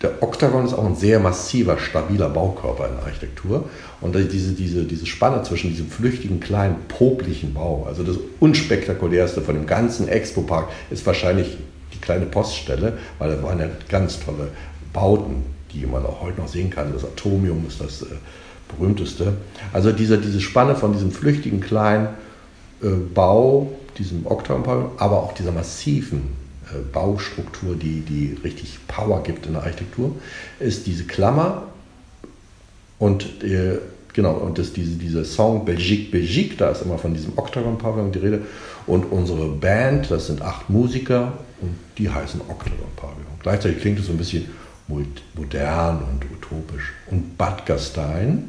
der 0.02 0.22
Oktagon 0.22 0.64
ist 0.64 0.74
auch 0.74 0.84
ein 0.84 0.94
sehr 0.94 1.18
massiver, 1.18 1.78
stabiler 1.78 2.28
Baukörper 2.28 2.88
in 2.88 2.94
der 2.96 3.04
Architektur. 3.04 3.68
Und 4.00 4.14
diese, 4.14 4.52
diese, 4.52 4.84
diese 4.84 5.06
Spanne 5.06 5.42
zwischen 5.42 5.70
diesem 5.70 5.90
flüchtigen, 5.90 6.38
kleinen, 6.38 6.76
poplichen 6.86 7.54
Bau, 7.54 7.84
also 7.88 8.04
das 8.04 8.16
unspektakulärste 8.38 9.42
von 9.42 9.56
dem 9.56 9.66
ganzen 9.66 10.08
Expo-Park, 10.08 10.68
ist 10.90 11.04
wahrscheinlich 11.04 11.58
die 11.92 11.98
kleine 11.98 12.26
Poststelle, 12.26 12.98
weil 13.18 13.34
da 13.34 13.42
waren 13.42 13.58
ja 13.58 13.68
ganz 13.88 14.20
tolle 14.20 14.48
Bauten, 14.92 15.42
die 15.72 15.84
man 15.84 16.06
auch 16.06 16.20
heute 16.20 16.40
noch 16.40 16.48
sehen 16.48 16.70
kann. 16.70 16.92
Das 16.92 17.04
Atomium 17.04 17.64
ist 17.66 17.80
das 17.80 18.02
äh, 18.02 18.06
berühmteste. 18.68 19.34
Also 19.72 19.92
diese, 19.92 20.18
diese 20.18 20.40
Spanne 20.40 20.74
von 20.74 20.92
diesem 20.92 21.10
flüchtigen 21.10 21.60
kleinen 21.60 22.08
äh, 22.82 22.88
Bau, 22.88 23.72
diesem 23.98 24.26
Oktagon, 24.26 24.90
aber 24.98 25.22
auch 25.22 25.32
dieser 25.34 25.52
massiven 25.52 26.30
äh, 26.66 26.78
Baustruktur, 26.92 27.74
die, 27.76 28.00
die 28.00 28.38
richtig 28.44 28.78
Power 28.86 29.22
gibt 29.22 29.46
in 29.46 29.54
der 29.54 29.62
Architektur, 29.62 30.14
ist 30.60 30.86
diese 30.86 31.04
Klammer 31.04 31.64
und 32.98 33.42
äh, 33.42 33.78
genau, 34.12 34.32
und 34.34 34.58
das, 34.58 34.72
diese, 34.72 34.96
dieser 34.96 35.24
Song 35.24 35.64
Belgique, 35.64 36.10
Belgique, 36.10 36.56
da 36.56 36.70
ist 36.70 36.82
immer 36.82 36.98
von 36.98 37.14
diesem 37.14 37.38
Octagon-Pavillon 37.38 38.12
die 38.12 38.18
Rede. 38.18 38.42
Und 38.86 39.04
unsere 39.04 39.48
Band, 39.48 40.10
das 40.10 40.26
sind 40.26 40.42
acht 40.42 40.68
Musiker 40.70 41.34
und 41.60 41.74
die 41.98 42.10
heißen 42.10 42.40
Octagon-Pavillon. 42.48 43.38
Gleichzeitig 43.42 43.80
klingt 43.80 44.00
es 44.00 44.06
so 44.06 44.12
ein 44.12 44.18
bisschen 44.18 44.46
modern 44.88 45.98
und 45.98 46.24
utopisch. 46.24 46.92
Und 47.10 47.36
Bad 47.36 47.66
Gastein, 47.66 48.48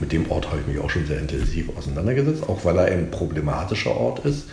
mit 0.00 0.12
dem 0.12 0.30
Ort 0.30 0.50
habe 0.50 0.60
ich 0.60 0.66
mich 0.66 0.78
auch 0.78 0.90
schon 0.90 1.06
sehr 1.06 1.18
intensiv 1.18 1.68
auseinandergesetzt, 1.76 2.48
auch 2.48 2.64
weil 2.64 2.78
er 2.78 2.86
ein 2.86 3.10
problematischer 3.10 3.96
Ort 3.96 4.24
ist, 4.24 4.44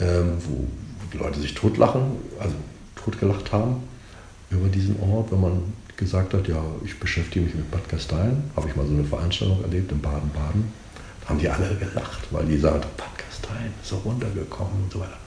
ähm, 0.00 0.32
wo 0.38 1.18
Leute 1.18 1.40
sich 1.40 1.54
totlachen, 1.54 2.02
also 2.38 2.54
totgelacht 2.96 3.52
haben 3.52 3.82
über 4.50 4.68
diesen 4.68 4.98
Ort, 5.00 5.30
wenn 5.32 5.40
man 5.40 5.62
gesagt 5.96 6.34
hat, 6.34 6.48
ja, 6.48 6.62
ich 6.84 6.98
beschäftige 6.98 7.44
mich 7.44 7.54
mit 7.54 7.70
Bad 7.70 7.88
Gastein, 7.88 8.44
habe 8.56 8.68
ich 8.68 8.76
mal 8.76 8.86
so 8.86 8.92
eine 8.92 9.04
Veranstaltung 9.04 9.62
erlebt 9.62 9.92
in 9.92 10.00
Baden-Baden, 10.00 10.72
da 11.22 11.28
haben 11.28 11.38
die 11.38 11.48
alle 11.48 11.74
gelacht, 11.76 12.26
weil 12.30 12.44
die 12.46 12.58
sagen, 12.58 12.80
Bad 12.96 13.18
Gastein 13.18 13.72
ist 13.80 13.88
so 13.88 13.96
runtergekommen 13.98 14.84
und 14.84 14.92
so 14.92 15.00
weiter. 15.00 15.18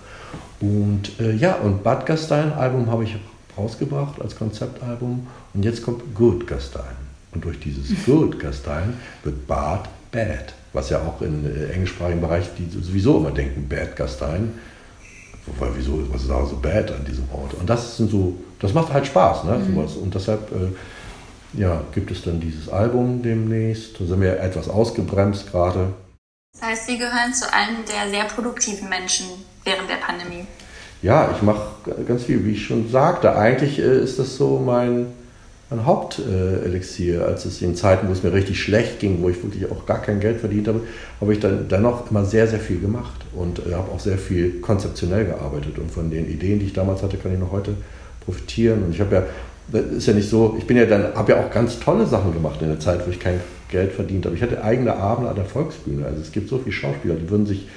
Und 0.59 1.19
äh, 1.19 1.33
ja, 1.35 1.55
und 1.55 1.83
Bad 1.83 2.05
Gastein 2.05 2.51
Album 2.53 2.89
habe 2.91 3.03
ich 3.05 3.15
rausgebracht 3.57 4.21
als 4.21 4.35
Konzeptalbum 4.35 5.27
und 5.53 5.63
jetzt 5.63 5.83
kommt 5.83 6.13
Good 6.13 6.47
Gastein. 6.47 7.06
Und 7.37 7.45
durch 7.45 7.59
dieses 7.59 8.03
Good 8.03 8.39
Gastein 8.39 8.95
wird 9.23 9.45
Bad 9.45 9.87
Bad, 10.11 10.55
was 10.73 10.89
ja 10.89 10.97
auch 10.97 11.21
im 11.21 11.45
äh, 11.45 11.71
englischsprachigen 11.71 12.19
Bereich 12.19 12.45
die 12.57 12.67
sowieso 12.81 13.19
immer 13.19 13.29
denken, 13.29 13.69
Bad 13.69 13.95
Gastein. 13.95 14.57
Weil 15.59 15.69
wieso, 15.75 16.11
was 16.11 16.23
ist 16.23 16.31
da 16.31 16.43
so 16.47 16.57
bad 16.57 16.91
an 16.91 17.05
diesem 17.05 17.25
Ort? 17.31 17.53
Und 17.53 17.69
das 17.69 17.97
sind 17.97 18.09
so, 18.09 18.35
das 18.59 18.73
macht 18.73 18.91
halt 18.91 19.05
Spaß, 19.05 19.43
ne? 19.43 19.59
Mhm. 19.59 19.75
Sowas. 19.75 19.95
Und 19.97 20.15
deshalb 20.15 20.51
äh, 20.51 21.59
ja, 21.61 21.83
gibt 21.93 22.09
es 22.09 22.23
dann 22.23 22.39
dieses 22.39 22.69
Album 22.69 23.21
demnächst. 23.21 24.01
Da 24.01 24.05
sind 24.05 24.19
wir 24.19 24.39
etwas 24.39 24.67
ausgebremst 24.67 25.51
gerade. 25.51 25.93
Das 26.53 26.67
heißt, 26.67 26.87
Sie 26.87 26.97
gehören 26.97 27.35
zu 27.35 27.53
einem 27.53 27.85
der 27.85 28.09
sehr 28.09 28.25
produktiven 28.25 28.89
Menschen 28.89 29.27
während 29.63 29.87
der 29.87 29.97
Pandemie. 29.97 30.47
Ja, 31.03 31.29
ich 31.35 31.43
mache 31.43 31.67
ganz 32.07 32.23
viel, 32.23 32.43
wie 32.43 32.53
ich 32.53 32.65
schon 32.65 32.89
sagte. 32.89 33.35
Eigentlich 33.35 33.77
äh, 33.77 33.99
ist 34.03 34.17
das 34.17 34.37
so 34.37 34.57
mein, 34.57 35.13
mein 35.69 35.85
Hauptelixier, 35.85 37.25
als 37.25 37.45
es 37.45 37.61
in 37.61 37.75
Zeiten, 37.75 38.07
wo 38.07 38.13
es 38.13 38.23
mir 38.23 38.31
richtig 38.31 38.61
schlecht 38.61 38.99
ging, 38.99 39.21
wo 39.21 39.29
ich 39.29 39.43
wirklich 39.43 39.69
auch 39.69 39.85
gar 39.85 40.01
kein 40.01 40.19
Geld 40.19 40.39
verdient 40.39 40.67
habe, 40.69 40.81
habe 41.19 41.33
ich 41.33 41.39
dann 41.39 41.67
dennoch 41.67 42.09
immer 42.09 42.23
sehr, 42.23 42.47
sehr 42.47 42.59
viel 42.59 42.79
gemacht 42.79 43.25
und 43.33 43.59
äh, 43.59 43.73
habe 43.73 43.91
auch 43.91 43.99
sehr 43.99 44.17
viel 44.17 44.61
konzeptionell 44.61 45.25
gearbeitet. 45.25 45.77
Und 45.77 45.91
von 45.91 46.09
den 46.09 46.29
Ideen, 46.29 46.59
die 46.59 46.67
ich 46.67 46.73
damals 46.73 47.03
hatte, 47.03 47.17
kann 47.17 47.33
ich 47.33 47.39
noch 47.39 47.51
heute 47.51 47.73
profitieren. 48.23 48.83
Und 48.83 48.93
ich 48.93 49.01
habe 49.01 49.15
ja, 49.15 49.23
das 49.69 49.85
ist 49.91 50.07
ja 50.07 50.13
nicht 50.13 50.29
so, 50.29 50.55
ich 50.57 50.65
bin 50.65 50.77
ja 50.77 50.85
dann, 50.85 51.13
habe 51.15 51.33
ja 51.33 51.39
auch 51.43 51.51
ganz 51.51 51.79
tolle 51.79 52.05
Sachen 52.05 52.33
gemacht 52.33 52.61
in 52.61 52.69
der 52.69 52.79
Zeit, 52.79 53.05
wo 53.05 53.11
ich 53.11 53.19
kein 53.19 53.41
Geld 53.69 53.91
verdient 53.91 54.25
habe. 54.25 54.35
Ich 54.35 54.41
hatte 54.41 54.63
eigene 54.63 54.95
Abende 54.95 55.29
an 55.29 55.35
der 55.35 55.45
Volksbühne. 55.45 56.05
Also 56.05 56.21
es 56.21 56.31
gibt 56.31 56.47
so 56.47 56.59
viele 56.59 56.71
Schauspieler, 56.71 57.15
die 57.15 57.29
würden 57.29 57.45
sich 57.45 57.67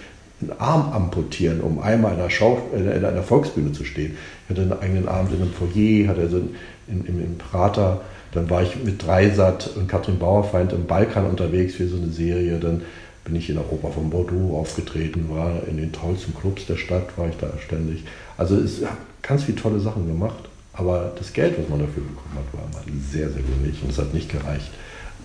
einen 0.40 0.52
Arm 0.58 0.92
amputieren, 0.92 1.60
um 1.60 1.80
einmal 1.80 2.14
in 2.14 2.20
einer, 2.20 2.30
Schau 2.30 2.62
in 2.74 3.04
einer 3.04 3.22
Volksbühne 3.22 3.72
zu 3.72 3.84
stehen. 3.84 4.16
Ich 4.44 4.50
hatte 4.50 4.62
einen 4.62 4.80
eigenen 4.80 5.08
Abend 5.08 5.32
in 5.34 5.42
einem 5.42 5.52
Foyer, 5.52 6.08
hatte 6.08 6.22
also 6.22 6.40
in, 6.88 7.04
in, 7.04 7.22
in 7.22 7.38
Prater. 7.38 8.00
Dann 8.32 8.48
war 8.48 8.62
ich 8.62 8.76
mit 8.76 9.04
Dreisat 9.04 9.70
und 9.76 9.88
Katrin 9.88 10.18
Bauerfeind 10.18 10.72
im 10.72 10.86
Balkan 10.86 11.26
unterwegs 11.26 11.74
für 11.74 11.88
so 11.88 11.96
eine 11.96 12.10
Serie. 12.10 12.58
Dann 12.58 12.82
bin 13.24 13.36
ich 13.36 13.50
in 13.50 13.58
Oper 13.58 13.90
von 13.92 14.10
Bordeaux 14.10 14.58
aufgetreten, 14.58 15.28
war 15.30 15.66
in 15.68 15.76
den 15.76 15.92
tollsten 15.92 16.34
Clubs 16.34 16.66
der 16.66 16.76
Stadt, 16.76 17.16
war 17.16 17.28
ich 17.28 17.36
da 17.36 17.50
ständig. 17.64 18.04
Also 18.36 18.56
es 18.56 18.84
hat 18.84 18.98
ganz 19.22 19.44
viele 19.44 19.58
tolle 19.58 19.80
Sachen 19.80 20.06
gemacht. 20.06 20.48
Aber 20.72 21.12
das 21.18 21.32
Geld, 21.32 21.58
was 21.58 21.68
man 21.68 21.80
dafür 21.80 22.02
bekommen 22.02 22.36
hat, 22.36 22.54
war 22.54 22.82
sehr, 23.10 23.28
sehr 23.28 23.42
wenig 23.42 23.82
und 23.82 23.90
es 23.90 23.98
hat 23.98 24.14
nicht 24.14 24.30
gereicht, 24.30 24.70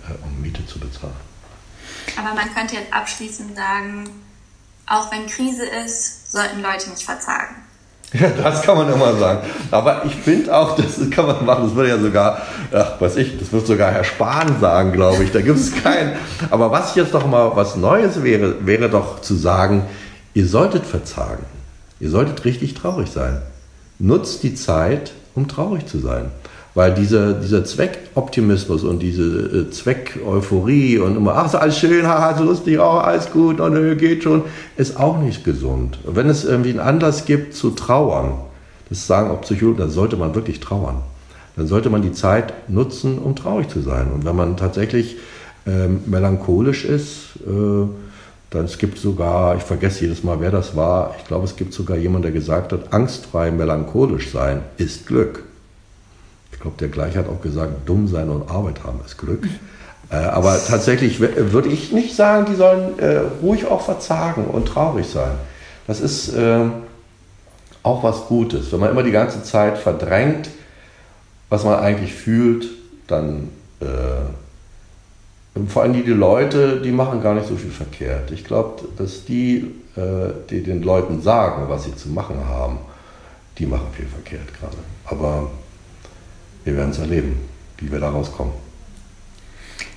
äh, 0.06 0.12
um 0.26 0.42
Miete 0.42 0.66
zu 0.66 0.78
bezahlen. 0.78 1.14
Aber 2.16 2.34
man 2.34 2.52
könnte 2.52 2.76
jetzt 2.76 2.92
abschließend 2.92 3.56
sagen, 3.56 4.10
auch 4.86 5.10
wenn 5.12 5.26
Krise 5.26 5.64
ist, 5.64 6.30
sollten 6.30 6.62
Leute 6.62 6.90
nicht 6.90 7.02
verzagen. 7.02 7.56
Ja, 8.12 8.28
das 8.30 8.62
kann 8.62 8.76
man 8.76 8.92
immer 8.92 9.14
sagen. 9.16 9.40
Aber 9.70 10.04
ich 10.04 10.14
finde 10.14 10.56
auch, 10.56 10.76
das 10.76 11.10
kann 11.10 11.26
man 11.26 11.44
machen, 11.44 11.64
das 11.64 11.74
würde 11.74 11.90
ja 11.90 11.98
sogar, 11.98 12.42
ach, 12.72 13.00
weiß 13.00 13.16
ich, 13.16 13.38
das 13.38 13.52
wird 13.52 13.66
sogar 13.66 13.90
Herr 13.90 14.04
Spahn 14.04 14.60
sagen, 14.60 14.92
glaube 14.92 15.24
ich. 15.24 15.32
Da 15.32 15.40
gibt 15.40 15.58
es 15.58 15.74
keinen. 15.82 16.12
Aber 16.50 16.70
was 16.70 16.94
jetzt 16.94 17.14
doch 17.14 17.26
mal 17.26 17.52
was 17.54 17.76
Neues 17.76 18.22
wäre, 18.22 18.64
wäre 18.64 18.88
doch 18.88 19.20
zu 19.20 19.34
sagen, 19.34 19.82
ihr 20.34 20.46
solltet 20.46 20.86
verzagen. 20.86 21.44
Ihr 21.98 22.10
solltet 22.10 22.44
richtig 22.44 22.74
traurig 22.74 23.10
sein. 23.10 23.42
Nutzt 23.98 24.42
die 24.42 24.54
Zeit, 24.54 25.12
um 25.34 25.48
traurig 25.48 25.86
zu 25.86 25.98
sein. 25.98 26.30
Weil 26.76 26.92
dieser, 26.92 27.32
dieser 27.32 27.64
Zweckoptimismus 27.64 28.84
und 28.84 28.98
diese 28.98 29.24
äh, 29.24 29.70
Zweckeuphorie 29.70 30.98
und 30.98 31.16
immer, 31.16 31.34
ach, 31.34 31.46
ist 31.46 31.54
alles 31.54 31.78
schön, 31.78 32.06
haha, 32.06 32.36
so 32.36 32.44
lustig, 32.44 32.78
oh, 32.78 32.98
alles 32.98 33.30
gut, 33.30 33.60
und 33.60 33.74
oh, 33.74 33.96
geht 33.96 34.24
schon, 34.24 34.42
ist 34.76 35.00
auch 35.00 35.18
nicht 35.18 35.42
gesund. 35.42 35.98
Und 36.04 36.16
wenn 36.16 36.28
es 36.28 36.44
irgendwie 36.44 36.68
einen 36.68 36.80
Anlass 36.80 37.24
gibt 37.24 37.54
zu 37.54 37.70
trauern, 37.70 38.34
das 38.90 39.06
sagen 39.06 39.30
auch 39.30 39.40
Psychologen, 39.40 39.78
dann 39.78 39.90
sollte 39.90 40.18
man 40.18 40.34
wirklich 40.34 40.60
trauern. 40.60 40.96
Dann 41.56 41.66
sollte 41.66 41.88
man 41.88 42.02
die 42.02 42.12
Zeit 42.12 42.52
nutzen, 42.68 43.16
um 43.20 43.34
traurig 43.34 43.70
zu 43.70 43.80
sein. 43.80 44.12
Und 44.12 44.26
wenn 44.26 44.36
man 44.36 44.58
tatsächlich 44.58 45.16
ähm, 45.66 46.00
melancholisch 46.04 46.84
ist, 46.84 47.36
äh, 47.46 47.86
dann 48.50 48.64
es 48.66 48.76
gibt 48.76 48.98
sogar, 48.98 49.56
ich 49.56 49.62
vergesse 49.62 50.02
jedes 50.02 50.22
Mal, 50.22 50.40
wer 50.40 50.50
das 50.50 50.76
war, 50.76 51.14
ich 51.18 51.24
glaube, 51.24 51.46
es 51.46 51.56
gibt 51.56 51.72
sogar 51.72 51.96
jemanden, 51.96 52.24
der 52.24 52.32
gesagt 52.32 52.74
hat, 52.74 52.92
angstfrei 52.92 53.50
melancholisch 53.50 54.30
sein 54.30 54.60
ist 54.76 55.06
Glück. 55.06 55.42
Ich 56.66 56.76
glaube, 56.76 56.78
der 56.80 56.88
gleich 56.88 57.16
hat 57.16 57.28
auch 57.28 57.40
gesagt, 57.40 57.88
dumm 57.88 58.08
sein 58.08 58.28
und 58.28 58.50
Arbeit 58.50 58.82
haben 58.82 58.98
ist 59.06 59.18
Glück. 59.18 59.46
Äh, 60.10 60.16
aber 60.16 60.58
tatsächlich 60.66 61.20
würde 61.20 61.68
ich 61.68 61.92
nicht 61.92 62.16
sagen, 62.16 62.44
die 62.50 62.56
sollen 62.56 62.98
äh, 62.98 63.20
ruhig 63.40 63.66
auch 63.66 63.82
verzagen 63.82 64.46
und 64.46 64.66
traurig 64.66 65.06
sein. 65.06 65.30
Das 65.86 66.00
ist 66.00 66.34
äh, 66.34 66.64
auch 67.84 68.02
was 68.02 68.26
Gutes. 68.26 68.72
Wenn 68.72 68.80
man 68.80 68.90
immer 68.90 69.04
die 69.04 69.12
ganze 69.12 69.44
Zeit 69.44 69.78
verdrängt, 69.78 70.48
was 71.50 71.62
man 71.62 71.78
eigentlich 71.78 72.12
fühlt, 72.12 72.66
dann 73.06 73.50
äh, 73.78 73.86
vor 75.68 75.82
allem 75.82 75.92
die, 75.92 76.02
die 76.02 76.10
Leute, 76.10 76.80
die 76.80 76.90
machen 76.90 77.22
gar 77.22 77.34
nicht 77.34 77.46
so 77.46 77.54
viel 77.54 77.70
verkehrt. 77.70 78.32
Ich 78.32 78.42
glaube, 78.42 78.82
dass 78.98 79.24
die, 79.24 79.72
äh, 79.94 80.32
die 80.50 80.64
den 80.64 80.82
Leuten 80.82 81.22
sagen, 81.22 81.66
was 81.68 81.84
sie 81.84 81.94
zu 81.94 82.08
machen 82.08 82.44
haben, 82.48 82.78
die 83.58 83.66
machen 83.66 83.86
viel 83.92 84.06
verkehrt 84.06 84.48
gerade. 84.58 84.78
Aber 85.04 85.48
wir 86.66 86.76
werden 86.76 86.90
es 86.90 86.98
erleben, 86.98 87.38
wie 87.78 87.90
wir 87.90 88.00
da 88.00 88.10
rauskommen. 88.10 88.52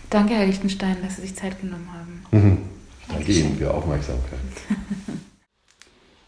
Danke, 0.09 0.35
Herr 0.35 0.45
Lichtenstein, 0.45 0.97
dass 1.03 1.17
Sie 1.17 1.23
sich 1.23 1.35
Zeit 1.35 1.59
genommen 1.59 1.89
haben. 1.91 2.23
Mhm. 2.31 2.57
Danke 3.07 3.31
Ihnen 3.31 3.57
für 3.57 3.73
Aufmerksamkeit. 3.73 4.39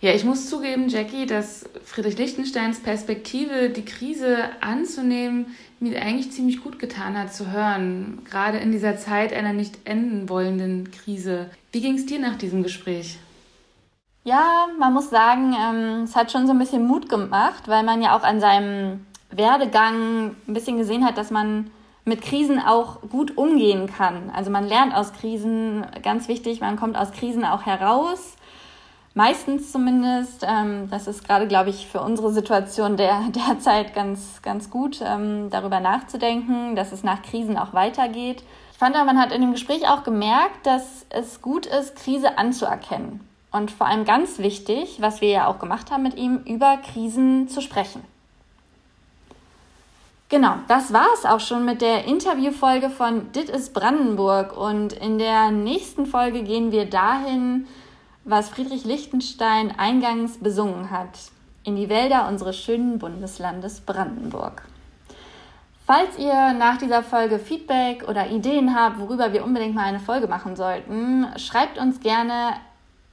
Ja, 0.04 0.16
ich 0.16 0.26
muss 0.26 0.50
zugeben, 0.50 0.90
Jackie, 0.90 1.28
dass 1.28 1.70
Friedrich 1.86 2.18
Lichtensteins 2.18 2.80
Perspektive, 2.80 3.70
die 3.70 3.86
Krise 3.86 4.50
anzunehmen, 4.60 5.46
mir 5.80 6.02
eigentlich 6.02 6.32
ziemlich 6.32 6.64
gut 6.64 6.80
getan 6.80 7.16
hat 7.16 7.32
zu 7.32 7.52
hören. 7.52 8.18
Gerade 8.28 8.58
in 8.58 8.72
dieser 8.72 8.98
Zeit 8.98 9.32
einer 9.32 9.54
nicht 9.54 9.78
enden 9.86 10.28
wollenden 10.28 10.90
Krise. 10.90 11.52
Wie 11.72 11.82
ging 11.82 11.98
es 11.98 12.08
dir 12.08 12.18
nach 12.18 12.36
diesem 12.36 12.64
Gespräch? 12.64 13.20
Ja, 14.24 14.70
man 14.80 14.92
muss 14.92 15.12
sagen, 15.12 15.54
ähm, 15.54 16.04
es 16.06 16.16
hat 16.16 16.32
schon 16.32 16.48
so 16.48 16.54
ein 16.54 16.60
bisschen 16.60 16.88
Mut 16.88 17.08
gemacht, 17.08 17.68
weil 17.68 17.84
man 17.84 18.02
ja 18.02 18.18
auch 18.18 18.24
an 18.24 18.40
seinem 18.40 19.06
Werdegang 19.32 20.36
ein 20.48 20.54
bisschen 20.54 20.78
gesehen 20.78 21.06
hat, 21.06 21.18
dass 21.18 21.32
man 21.32 21.72
mit 22.06 22.22
Krisen 22.22 22.60
auch 22.60 23.02
gut 23.10 23.38
umgehen 23.38 23.88
kann. 23.88 24.32
Also 24.36 24.50
man 24.50 24.68
lernt 24.68 24.96
aus 24.96 25.14
Krisen, 25.14 25.86
ganz 26.04 26.28
wichtig, 26.28 26.62
man 26.62 26.76
kommt 26.76 26.98
aus 26.98 27.12
Krisen 27.12 27.46
auch 27.46 27.66
heraus 27.66 28.36
meistens 29.14 29.72
zumindest. 29.72 30.46
Ähm, 30.48 30.90
das 30.90 31.08
ist 31.08 31.28
gerade, 31.28 31.48
glaube 31.48 31.70
ich, 31.70 31.88
für 31.88 32.02
unsere 32.02 32.32
Situation 32.32 32.98
der, 32.98 33.22
derzeit 33.36 33.94
ganz, 33.94 34.42
ganz 34.42 34.70
gut, 34.70 35.02
ähm, 35.04 35.50
darüber 35.50 35.80
nachzudenken, 35.80 36.76
dass 36.76 36.92
es 36.92 37.04
nach 37.04 37.22
Krisen 37.22 37.58
auch 37.58 37.74
weitergeht. 37.74 38.44
Ich 38.72 38.78
fand, 38.78 38.96
man 38.96 39.20
hat 39.20 39.32
in 39.32 39.42
dem 39.42 39.52
Gespräch 39.52 39.88
auch 39.88 40.04
gemerkt, 40.04 40.66
dass 40.66 41.06
es 41.10 41.42
gut 41.42 41.68
ist, 41.68 41.96
Krise 41.96 42.38
anzuerkennen. 42.38 43.20
Und 43.52 43.70
vor 43.70 43.86
allem 43.86 44.06
ganz 44.06 44.40
wichtig, 44.40 44.98
was 45.02 45.22
wir 45.22 45.30
ja 45.30 45.48
auch 45.48 45.60
gemacht 45.60 45.92
haben 45.92 46.04
mit 46.04 46.18
ihm, 46.18 46.38
über 46.46 46.78
Krisen 46.78 47.48
zu 47.48 47.62
sprechen. 47.62 48.02
Genau, 50.32 50.56
das 50.70 50.94
war 50.94 51.08
es 51.14 51.26
auch 51.26 51.42
schon 51.42 51.66
mit 51.66 51.82
der 51.82 52.06
Interviewfolge 52.06 52.90
von 52.90 53.34
Dit 53.34 53.50
ist 53.50 53.74
Brandenburg. 53.74 54.56
Und 54.56 54.94
in 54.94 55.18
der 55.18 55.52
nächsten 55.52 56.06
Folge 56.06 56.44
gehen 56.44 56.72
wir 56.72 56.86
dahin, 56.86 57.68
was 58.24 58.48
Friedrich 58.48 58.86
Lichtenstein 58.86 59.78
eingangs 59.78 60.38
besungen 60.38 60.90
hat, 60.90 61.20
in 61.66 61.76
die 61.76 61.90
Wälder 61.90 62.30
unseres 62.30 62.58
schönen 62.58 62.98
Bundeslandes 62.98 63.82
Brandenburg. 63.82 64.64
Falls 65.86 66.18
ihr 66.18 66.54
nach 66.54 66.78
dieser 66.78 67.04
Folge 67.04 67.38
Feedback 67.38 68.08
oder 68.08 68.30
Ideen 68.30 68.74
habt, 68.74 69.00
worüber 69.00 69.34
wir 69.34 69.44
unbedingt 69.44 69.76
mal 69.76 69.84
eine 69.84 70.00
Folge 70.00 70.28
machen 70.28 70.56
sollten, 70.56 71.28
schreibt 71.36 71.78
uns 71.78 72.00
gerne 72.00 72.54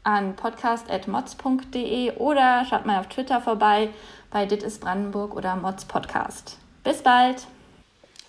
an 0.05 0.37
podcast.mods.de 0.37 2.13
oder 2.19 2.65
schaut 2.65 2.87
mal 2.87 3.01
auf 3.01 3.09
Twitter 3.09 3.41
vorbei 3.41 3.89
bei 4.31 4.47
Dit 4.47 4.63
ist 4.63 4.81
Brandenburg 4.81 5.35
oder 5.35 5.57
Mods 5.57 5.85
Podcast. 5.85 6.59
Bis 6.85 7.03
bald. 7.03 7.47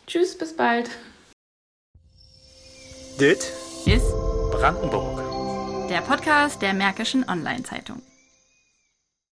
Tschüss, 0.07 0.37
bis 0.37 0.55
bald. 0.55 0.89
Dit 3.19 3.51
ist 3.85 4.11
Brandenburg 4.51 5.29
der 5.89 6.01
Podcast 6.01 6.61
der 6.61 6.73
Märkischen 6.75 7.27
Online-Zeitung. 7.27 8.01